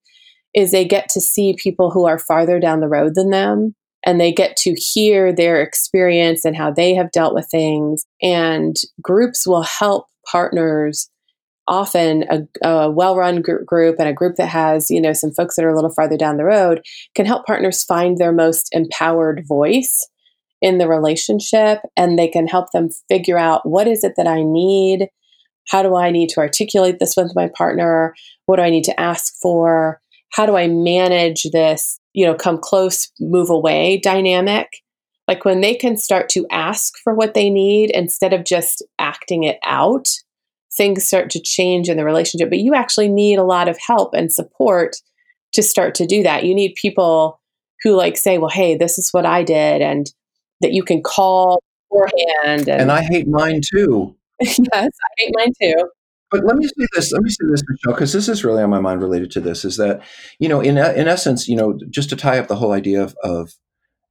is 0.56 0.72
they 0.72 0.86
get 0.86 1.08
to 1.10 1.20
see 1.20 1.54
people 1.62 1.90
who 1.90 2.06
are 2.06 2.18
farther 2.18 2.58
down 2.58 2.80
the 2.80 2.88
road 2.88 3.14
than 3.14 3.30
them 3.30 3.74
and 4.04 4.20
they 4.20 4.32
get 4.32 4.56
to 4.56 4.72
hear 4.72 5.32
their 5.32 5.60
experience 5.60 6.44
and 6.44 6.56
how 6.56 6.70
they 6.70 6.94
have 6.94 7.12
dealt 7.12 7.34
with 7.34 7.46
things. 7.50 8.04
And 8.22 8.74
groups 9.02 9.46
will 9.46 9.62
help 9.62 10.06
partners 10.26 11.10
often 11.68 12.24
a, 12.30 12.66
a 12.66 12.90
well-run 12.90 13.42
gr- 13.42 13.64
group 13.66 13.96
and 13.98 14.08
a 14.08 14.12
group 14.12 14.36
that 14.36 14.46
has 14.46 14.88
you 14.88 15.00
know 15.00 15.12
some 15.12 15.32
folks 15.32 15.56
that 15.56 15.64
are 15.64 15.70
a 15.70 15.74
little 15.74 15.92
farther 15.92 16.16
down 16.16 16.36
the 16.36 16.44
road 16.44 16.80
can 17.16 17.26
help 17.26 17.44
partners 17.44 17.82
find 17.82 18.18
their 18.18 18.32
most 18.32 18.68
empowered 18.70 19.42
voice 19.48 20.08
in 20.62 20.78
the 20.78 20.86
relationship 20.86 21.80
and 21.96 22.16
they 22.16 22.28
can 22.28 22.46
help 22.46 22.70
them 22.72 22.88
figure 23.08 23.36
out 23.36 23.68
what 23.68 23.88
is 23.88 24.04
it 24.04 24.12
that 24.16 24.28
i 24.28 24.42
need? 24.44 25.08
How 25.68 25.82
do 25.82 25.96
i 25.96 26.12
need 26.12 26.28
to 26.30 26.40
articulate 26.40 27.00
this 27.00 27.16
with 27.16 27.32
my 27.34 27.50
partner? 27.56 28.14
What 28.46 28.56
do 28.56 28.62
i 28.62 28.70
need 28.70 28.84
to 28.84 29.00
ask 29.00 29.34
for 29.42 30.00
how 30.36 30.44
do 30.44 30.54
I 30.54 30.68
manage 30.68 31.44
this, 31.44 31.98
you 32.12 32.26
know, 32.26 32.34
come 32.34 32.58
close, 32.58 33.10
move 33.18 33.48
away 33.48 33.98
dynamic? 33.98 34.68
Like 35.26 35.46
when 35.46 35.62
they 35.62 35.74
can 35.74 35.96
start 35.96 36.28
to 36.30 36.46
ask 36.50 36.92
for 37.02 37.14
what 37.14 37.32
they 37.32 37.48
need 37.48 37.90
instead 37.90 38.34
of 38.34 38.44
just 38.44 38.84
acting 38.98 39.44
it 39.44 39.58
out, 39.64 40.08
things 40.76 41.06
start 41.06 41.30
to 41.30 41.40
change 41.40 41.88
in 41.88 41.96
the 41.96 42.04
relationship. 42.04 42.50
But 42.50 42.58
you 42.58 42.74
actually 42.74 43.08
need 43.08 43.38
a 43.38 43.44
lot 43.44 43.66
of 43.66 43.78
help 43.78 44.12
and 44.12 44.30
support 44.30 44.96
to 45.54 45.62
start 45.62 45.94
to 45.96 46.06
do 46.06 46.22
that. 46.22 46.44
You 46.44 46.54
need 46.54 46.74
people 46.74 47.40
who 47.82 47.96
like 47.96 48.18
say, 48.18 48.36
well, 48.36 48.50
hey, 48.50 48.76
this 48.76 48.98
is 48.98 49.08
what 49.12 49.24
I 49.24 49.42
did, 49.42 49.80
and 49.80 50.06
that 50.60 50.72
you 50.72 50.82
can 50.82 51.02
call 51.02 51.62
beforehand. 51.88 52.68
And, 52.68 52.82
and 52.82 52.92
I 52.92 53.02
hate 53.02 53.26
mine 53.26 53.62
too. 53.64 54.14
yes, 54.40 54.58
I 54.74 54.88
hate 55.16 55.32
mine 55.34 55.52
too. 55.60 55.90
But 56.30 56.44
let 56.44 56.56
me 56.56 56.66
say 56.66 56.86
this. 56.94 57.12
Let 57.12 57.22
me 57.22 57.30
say 57.30 57.46
this, 57.48 57.62
Michelle, 57.68 57.94
because 57.94 58.12
this 58.12 58.28
is 58.28 58.44
really 58.44 58.62
on 58.62 58.70
my 58.70 58.80
mind 58.80 59.00
related 59.00 59.30
to 59.32 59.40
this. 59.40 59.64
Is 59.64 59.76
that 59.76 60.02
you 60.38 60.48
know, 60.48 60.60
in 60.60 60.76
in 60.76 61.08
essence, 61.08 61.48
you 61.48 61.56
know, 61.56 61.78
just 61.90 62.10
to 62.10 62.16
tie 62.16 62.38
up 62.38 62.48
the 62.48 62.56
whole 62.56 62.72
idea 62.72 63.02
of, 63.02 63.16
of 63.22 63.52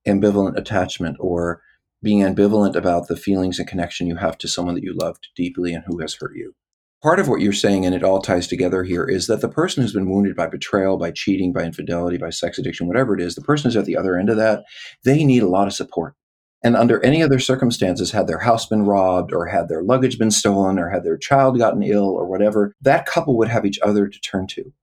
ambivalent 0.08 0.58
attachment 0.58 1.18
or 1.20 1.62
being 2.02 2.20
ambivalent 2.20 2.76
about 2.76 3.08
the 3.08 3.18
feelings 3.18 3.60
and 3.60 3.68
connection 3.68 4.08
you 4.08 4.16
have 4.16 4.38
to 4.38 4.48
someone 4.48 4.76
that 4.76 4.84
you 4.84 4.94
loved 4.96 5.28
deeply 5.36 5.74
and 5.74 5.84
who 5.88 6.00
has 6.00 6.16
hurt 6.20 6.36
you. 6.36 6.54
Part 7.02 7.20
of 7.20 7.28
what 7.28 7.42
you're 7.42 7.54
saying, 7.54 7.86
and 7.86 7.94
it 7.94 8.04
all 8.04 8.22
ties 8.22 8.48
together 8.48 8.84
here, 8.84 9.06
is 9.06 9.28
that 9.28 9.42
the 9.42 9.50
person 9.50 9.82
who's 9.82 9.94
been 9.94 10.10
wounded 10.10 10.36
by 10.36 10.48
betrayal, 10.48 10.98
by 10.98 11.12
cheating, 11.12 11.52
by 11.52 11.64
infidelity, 11.64 12.18
by 12.18 12.30
sex 12.30 12.58
addiction, 12.58 12.88
whatever 12.88 13.14
it 13.14 13.22
is, 13.22 13.36
the 13.36 13.42
person 13.42 13.70
who's 13.70 13.76
at 13.76 13.86
the 13.86 13.98
other 13.98 14.18
end 14.18 14.30
of 14.30 14.38
that, 14.38 14.64
they 15.04 15.24
need 15.24 15.44
a 15.44 15.48
lot 15.48 15.68
of 15.68 15.74
support 15.74 16.16
and 16.66 16.76
under 16.76 17.00
any 17.06 17.22
other 17.22 17.38
circumstances, 17.38 18.12
had 18.12 18.26
their 18.26 18.40
house 18.40 18.66
been 18.66 18.86
robbed 18.86 19.32
or 19.32 19.46
had 19.46 19.70
their 19.70 19.84
luggage 19.84 20.18
been 20.18 20.32
stolen 20.32 20.80
or 20.80 20.90
had 20.90 21.04
their 21.04 21.16
child 21.16 21.60
gotten 21.60 21.84
ill 21.84 22.10
or 22.10 22.26
whatever, 22.26 22.74
that 22.82 23.06
couple 23.06 23.38
would 23.38 23.50
have 23.50 23.68
each 23.68 23.78
other 23.84 24.08
to 24.08 24.20
turn 24.22 24.48
to. 24.48 24.74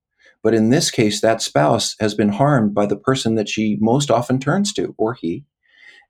But 0.45 0.55
in 0.55 0.71
this 0.71 0.93
case, 0.93 1.21
that 1.21 1.43
spouse 1.43 1.97
has 1.99 2.15
been 2.15 2.29
harmed 2.29 2.73
by 2.73 2.87
the 2.87 2.97
person 2.97 3.35
that 3.35 3.49
she 3.49 3.79
most 3.81 4.13
often 4.13 4.39
turns 4.39 4.73
to, 4.75 4.95
or 4.97 5.15
he. 5.15 5.45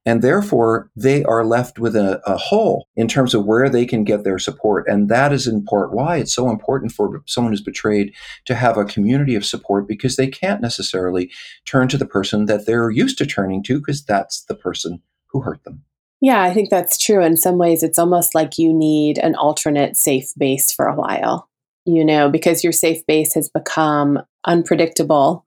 And 0.04 0.20
therefore, 0.20 0.90
they 0.94 1.24
are 1.24 1.42
left 1.42 1.78
with 1.78 1.96
a, 1.96 2.20
a, 2.26 2.36
hole 2.36 2.88
in 2.94 3.08
terms 3.08 3.34
of 3.34 3.46
where 3.46 3.70
they 3.70 3.86
can 3.86 4.04
get 4.04 4.24
their 4.24 4.38
support. 4.38 4.86
And 4.88 5.08
that 5.08 5.32
is 5.32 5.46
in 5.46 5.64
part 5.64 5.94
why 5.94 6.18
it's 6.18 6.34
so 6.34 6.50
important 6.50 6.92
for 6.92 7.22
someone 7.24 7.52
who's 7.52 7.62
betrayed 7.62 8.12
to 8.44 8.54
have 8.54 8.76
a 8.76 8.84
community 8.84 9.36
of 9.36 9.46
support 9.46 9.88
because 9.88 10.16
they 10.16 10.26
can't 10.26 10.60
necessarily 10.60 11.30
turn 11.64 11.88
to 11.88 11.96
the 11.96 12.04
person 12.04 12.44
that 12.44 12.66
they're 12.66 12.90
used 12.90 13.16
to 13.18 13.26
turning 13.26 13.62
to 13.62 13.78
because 13.78 14.04
that's 14.04 14.42
the 14.44 14.56
person 14.56 15.00
who 15.32 15.40
hurt 15.40 15.64
them. 15.64 15.82
Yeah, 16.20 16.42
I 16.42 16.54
think 16.54 16.70
that's 16.70 16.98
true. 16.98 17.22
In 17.24 17.36
some 17.36 17.58
ways, 17.58 17.82
it's 17.82 17.98
almost 17.98 18.34
like 18.34 18.58
you 18.58 18.72
need 18.72 19.18
an 19.18 19.34
alternate 19.34 19.96
safe 19.96 20.32
base 20.38 20.70
for 20.72 20.86
a 20.86 20.94
while, 20.94 21.48
you 21.84 22.04
know, 22.04 22.30
because 22.30 22.62
your 22.62 22.72
safe 22.72 23.04
base 23.06 23.34
has 23.34 23.48
become 23.48 24.20
unpredictable. 24.46 25.44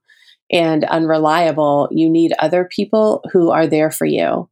and 0.51 0.83
unreliable, 0.83 1.89
you 1.91 2.07
need 2.07 2.31
other 2.37 2.69
people 2.71 3.23
who 3.31 3.49
are 3.49 3.65
there 3.65 3.89
for 3.89 4.05
you 4.05 4.47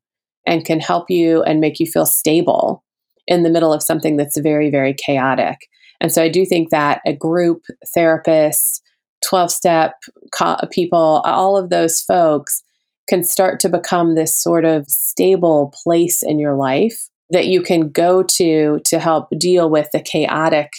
and 0.48 0.66
can 0.66 0.80
help 0.80 1.10
you 1.10 1.44
and 1.44 1.60
make 1.60 1.80
you 1.80 1.86
feel 1.86 2.06
stable 2.08 2.84
in 3.28 3.44
the 3.44 3.50
middle 3.50 3.72
of 3.72 3.84
something 3.84 4.18
that's 4.18 4.38
very, 4.40 4.72
very 4.72 4.94
chaotic. 4.94 5.58
And 6.02 6.12
so 6.12 6.24
I 6.24 6.30
do 6.30 6.46
think 6.46 6.72
that 6.72 7.00
a 7.06 7.14
group, 7.14 7.62
therapist, 7.94 8.82
12 9.24 9.52
step 9.52 9.94
co- 10.34 10.58
people, 10.72 11.22
all 11.24 11.56
of 11.58 11.70
those 11.70 12.02
folks 12.02 12.64
can 13.10 13.24
start 13.24 13.60
to 13.62 13.70
become 13.70 14.16
this 14.16 14.36
sort 14.36 14.66
of 14.66 14.88
stable 14.88 15.74
place 15.84 16.24
in 16.24 16.40
your 16.40 16.56
life 16.56 17.10
that 17.30 17.48
you 17.48 17.62
can 17.62 17.90
go 17.90 18.24
to 18.24 18.80
to 18.86 19.00
help 19.00 19.28
deal 19.38 19.70
with 19.70 19.90
the 19.92 20.02
chaotic 20.02 20.72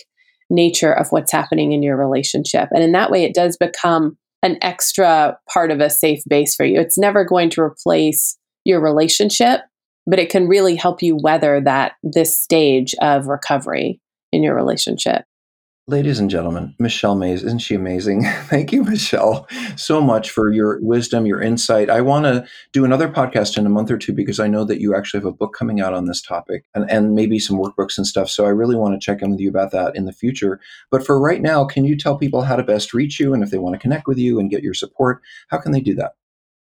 nature 0.51 0.93
of 0.93 1.11
what's 1.11 1.33
happening 1.33 1.73
in 1.73 1.83
your 1.83 1.97
relationship. 1.97 2.69
And 2.73 2.83
in 2.83 2.93
that 2.93 3.11
way, 3.11 3.25
it 3.25 3.35
does 3.35 3.57
become 3.57 4.17
an 4.43 4.59
extra 4.63 5.39
part 5.53 5.71
of 5.71 5.81
a 5.81 5.91
safe 5.91 6.23
base 6.29 6.55
for 6.55 6.65
you. 6.65 6.79
It's 6.79 6.99
never 6.99 7.25
going 7.25 7.51
to 7.51 7.63
replace 7.63 8.39
your 8.65 8.81
relationship, 8.81 9.63
but 10.07 10.19
it 10.19 10.31
can 10.31 10.49
really 10.49 10.77
help 10.77 11.03
you 11.03 11.17
weather 11.17 11.61
that 11.63 11.93
this 12.03 12.37
stage 12.37 12.95
of 13.01 13.27
recovery 13.27 14.01
in 14.33 14.43
your 14.43 14.55
relationship. 14.55 15.25
Ladies 15.87 16.19
and 16.19 16.31
gentlemen, 16.31 16.75
Michelle 16.79 17.15
Mays, 17.15 17.43
isn't 17.43 17.59
she 17.59 17.75
amazing? 17.75 18.25
Thank 18.45 18.73
you, 18.73 18.85
Michelle, 18.85 19.47
so 19.77 20.01
much 20.01 20.31
for 20.31 20.51
your 20.51 20.81
wisdom, 20.81 21.27
your 21.27 21.43
insight. 21.43 21.91
I 21.91 22.01
want 22.01 22.25
to 22.25 22.47
do 22.73 22.87
another 22.87 23.07
podcast 23.07 23.59
in 23.59 23.67
a 23.67 23.69
month 23.69 23.91
or 23.91 23.99
two 23.99 24.15
because 24.15 24.41
I 24.41 24.47
know 24.47 24.65
that 24.65 24.81
you 24.81 24.95
actually 24.95 25.21
have 25.21 25.27
a 25.27 25.33
book 25.33 25.53
coming 25.53 25.83
out 25.83 25.93
on 25.93 26.07
this 26.07 26.23
topic 26.23 26.65
and, 26.75 26.91
and 26.91 27.15
maybe 27.15 27.39
some 27.39 27.59
workbooks 27.59 27.99
and 27.99 28.07
stuff. 28.07 28.31
So 28.31 28.47
I 28.47 28.49
really 28.49 28.77
want 28.77 28.99
to 28.99 29.05
check 29.05 29.21
in 29.21 29.33
with 29.33 29.41
you 29.41 29.51
about 29.51 29.73
that 29.73 29.95
in 29.95 30.07
the 30.07 30.13
future. 30.15 30.59
But 30.91 31.05
for 31.05 31.21
right 31.21 31.43
now, 31.43 31.67
can 31.67 31.85
you 31.85 31.99
tell 31.99 32.17
people 32.17 32.41
how 32.41 32.57
to 32.57 32.63
best 32.63 32.95
reach 32.95 33.21
you 33.21 33.35
and 33.35 33.43
if 33.43 33.51
they 33.51 33.59
want 33.59 33.75
to 33.75 33.79
connect 33.79 34.07
with 34.07 34.17
you 34.17 34.41
and 34.41 34.49
get 34.49 34.63
your 34.63 34.73
support, 34.73 35.21
how 35.49 35.59
can 35.59 35.73
they 35.73 35.83
do 35.83 35.95
that? 35.97 36.13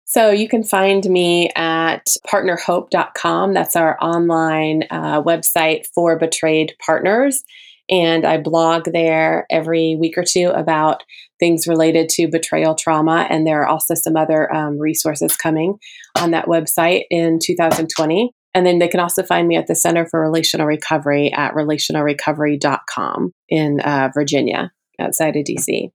So 0.04 0.32
you 0.32 0.50
can 0.50 0.66
find 0.66 1.06
me 1.06 1.50
at 1.56 2.08
partnerhope.com. 2.28 3.54
That's 3.54 3.78
our 3.78 3.98
online 4.04 4.84
uh, 4.92 5.24
website 5.24 5.86
for 5.96 6.20
betrayed 6.20 6.76
partners. 6.86 7.46
And 7.90 8.26
I 8.26 8.38
blog 8.38 8.86
there 8.92 9.46
every 9.50 9.98
week 10.00 10.18
or 10.18 10.24
two 10.24 10.52
about 10.56 11.04
things 11.40 11.68
related 11.68 12.10
to 12.10 12.28
betrayal 12.28 12.76
trauma. 12.76 13.28
And 13.30 13.46
there 13.46 13.62
are 13.62 13.68
also 13.68 13.94
some 13.94 14.16
other 14.16 14.54
um, 14.54 14.80
resources 14.80 15.36
coming 15.36 15.78
on 16.18 16.32
that 16.32 16.46
website 16.46 17.04
in 17.10 17.40
2020. 17.44 18.32
And 18.56 18.66
then 18.66 18.80
they 18.80 18.88
can 18.88 19.00
also 19.00 19.24
find 19.24 19.48
me 19.48 19.58
at 19.58 19.68
the 19.68 19.76
Center 19.76 20.06
for 20.06 20.22
Relational 20.22 20.68
Recovery 20.68 21.34
at 21.34 21.54
relationalrecovery.com 21.54 23.34
in 23.50 23.80
uh, 23.82 24.10
Virginia, 24.14 24.72
outside 25.00 25.36
of 25.36 25.44
DC. 25.44 25.90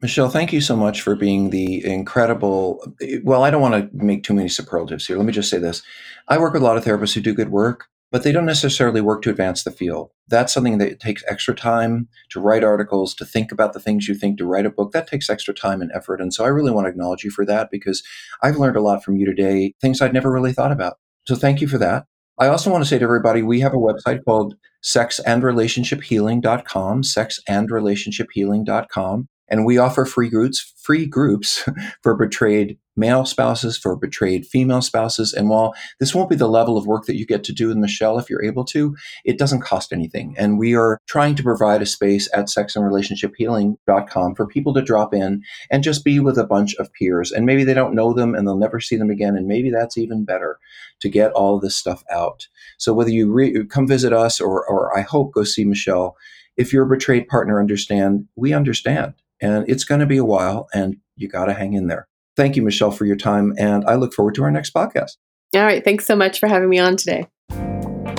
Michelle, 0.00 0.28
thank 0.28 0.52
you 0.52 0.60
so 0.60 0.76
much 0.76 1.00
for 1.00 1.16
being 1.16 1.50
the 1.50 1.84
incredible. 1.84 2.92
Well, 3.22 3.42
I 3.42 3.50
don't 3.50 3.62
want 3.62 3.90
to 3.90 4.04
make 4.04 4.22
too 4.22 4.34
many 4.34 4.48
superlatives 4.48 5.06
here. 5.06 5.16
Let 5.16 5.26
me 5.26 5.32
just 5.32 5.48
say 5.48 5.58
this. 5.58 5.82
I 6.28 6.38
work 6.38 6.52
with 6.52 6.62
a 6.62 6.64
lot 6.64 6.76
of 6.76 6.84
therapists 6.84 7.14
who 7.14 7.20
do 7.20 7.32
good 7.32 7.50
work, 7.50 7.86
but 8.14 8.22
they 8.22 8.30
don't 8.30 8.46
necessarily 8.46 9.00
work 9.00 9.22
to 9.22 9.30
advance 9.30 9.64
the 9.64 9.72
field. 9.72 10.12
That's 10.28 10.54
something 10.54 10.78
that 10.78 11.00
takes 11.00 11.24
extra 11.26 11.52
time 11.52 12.06
to 12.30 12.38
write 12.38 12.62
articles, 12.62 13.12
to 13.16 13.24
think 13.24 13.50
about 13.50 13.72
the 13.72 13.80
things 13.80 14.06
you 14.06 14.14
think, 14.14 14.38
to 14.38 14.46
write 14.46 14.66
a 14.66 14.70
book. 14.70 14.92
That 14.92 15.08
takes 15.08 15.28
extra 15.28 15.52
time 15.52 15.82
and 15.82 15.90
effort. 15.92 16.20
And 16.20 16.32
so 16.32 16.44
I 16.44 16.48
really 16.48 16.70
want 16.70 16.84
to 16.84 16.90
acknowledge 16.90 17.24
you 17.24 17.32
for 17.32 17.44
that 17.46 17.72
because 17.72 18.04
I've 18.40 18.54
learned 18.54 18.76
a 18.76 18.80
lot 18.80 19.02
from 19.02 19.16
you 19.16 19.26
today, 19.26 19.74
things 19.80 20.00
I'd 20.00 20.12
never 20.12 20.30
really 20.30 20.52
thought 20.52 20.70
about. 20.70 20.98
So 21.26 21.34
thank 21.34 21.60
you 21.60 21.66
for 21.66 21.78
that. 21.78 22.04
I 22.38 22.46
also 22.46 22.70
want 22.70 22.84
to 22.84 22.88
say 22.88 22.98
to 22.98 23.04
everybody, 23.04 23.42
we 23.42 23.58
have 23.62 23.74
a 23.74 23.78
website 23.78 24.24
called 24.24 24.54
sexandrelationshiphealing.com, 24.84 27.02
sexandrelationshiphealing.com. 27.02 29.28
And 29.48 29.66
we 29.66 29.76
offer 29.76 30.04
free 30.04 30.30
groups, 30.30 30.72
free 30.80 31.06
groups 31.06 31.68
for 32.04 32.14
betrayed 32.14 32.78
male 32.96 33.24
spouses, 33.24 33.76
for 33.76 33.96
betrayed 33.96 34.46
female 34.46 34.82
spouses. 34.82 35.32
And 35.32 35.48
while 35.48 35.74
this 36.00 36.14
won't 36.14 36.30
be 36.30 36.36
the 36.36 36.48
level 36.48 36.76
of 36.76 36.86
work 36.86 37.06
that 37.06 37.16
you 37.16 37.26
get 37.26 37.44
to 37.44 37.52
do 37.52 37.68
with 37.68 37.76
Michelle 37.76 38.18
if 38.18 38.28
you're 38.30 38.44
able 38.44 38.64
to, 38.66 38.96
it 39.24 39.38
doesn't 39.38 39.60
cost 39.60 39.92
anything. 39.92 40.34
And 40.38 40.58
we 40.58 40.74
are 40.74 40.98
trying 41.06 41.34
to 41.36 41.42
provide 41.42 41.82
a 41.82 41.86
space 41.86 42.28
at 42.32 42.46
sexandrelationshiphealing.com 42.46 44.34
for 44.34 44.46
people 44.46 44.74
to 44.74 44.82
drop 44.82 45.14
in 45.14 45.42
and 45.70 45.82
just 45.82 46.04
be 46.04 46.20
with 46.20 46.38
a 46.38 46.46
bunch 46.46 46.74
of 46.76 46.92
peers. 46.92 47.32
And 47.32 47.46
maybe 47.46 47.64
they 47.64 47.74
don't 47.74 47.94
know 47.94 48.12
them 48.12 48.34
and 48.34 48.46
they'll 48.46 48.56
never 48.56 48.80
see 48.80 48.96
them 48.96 49.10
again. 49.10 49.36
And 49.36 49.46
maybe 49.46 49.70
that's 49.70 49.98
even 49.98 50.24
better 50.24 50.58
to 51.00 51.08
get 51.08 51.32
all 51.32 51.58
this 51.58 51.76
stuff 51.76 52.04
out. 52.10 52.48
So 52.78 52.94
whether 52.94 53.10
you 53.10 53.32
re- 53.32 53.64
come 53.66 53.86
visit 53.86 54.12
us 54.12 54.40
or, 54.40 54.66
or 54.66 54.96
I 54.96 55.02
hope 55.02 55.32
go 55.32 55.44
see 55.44 55.64
Michelle, 55.64 56.16
if 56.56 56.72
you're 56.72 56.84
a 56.84 56.88
betrayed 56.88 57.26
partner, 57.26 57.58
understand, 57.58 58.28
we 58.36 58.52
understand 58.52 59.14
and 59.40 59.68
it's 59.68 59.84
going 59.84 60.00
to 60.00 60.06
be 60.06 60.16
a 60.16 60.24
while, 60.24 60.68
and 60.72 60.96
you 61.16 61.28
got 61.28 61.46
to 61.46 61.54
hang 61.54 61.74
in 61.74 61.86
there. 61.86 62.08
Thank 62.36 62.56
you, 62.56 62.62
Michelle, 62.62 62.90
for 62.90 63.04
your 63.04 63.16
time. 63.16 63.54
And 63.58 63.84
I 63.84 63.94
look 63.94 64.12
forward 64.12 64.34
to 64.36 64.42
our 64.42 64.50
next 64.50 64.74
podcast. 64.74 65.12
All 65.54 65.62
right. 65.62 65.84
Thanks 65.84 66.06
so 66.06 66.16
much 66.16 66.40
for 66.40 66.48
having 66.48 66.68
me 66.68 66.78
on 66.78 66.96
today. 66.96 67.28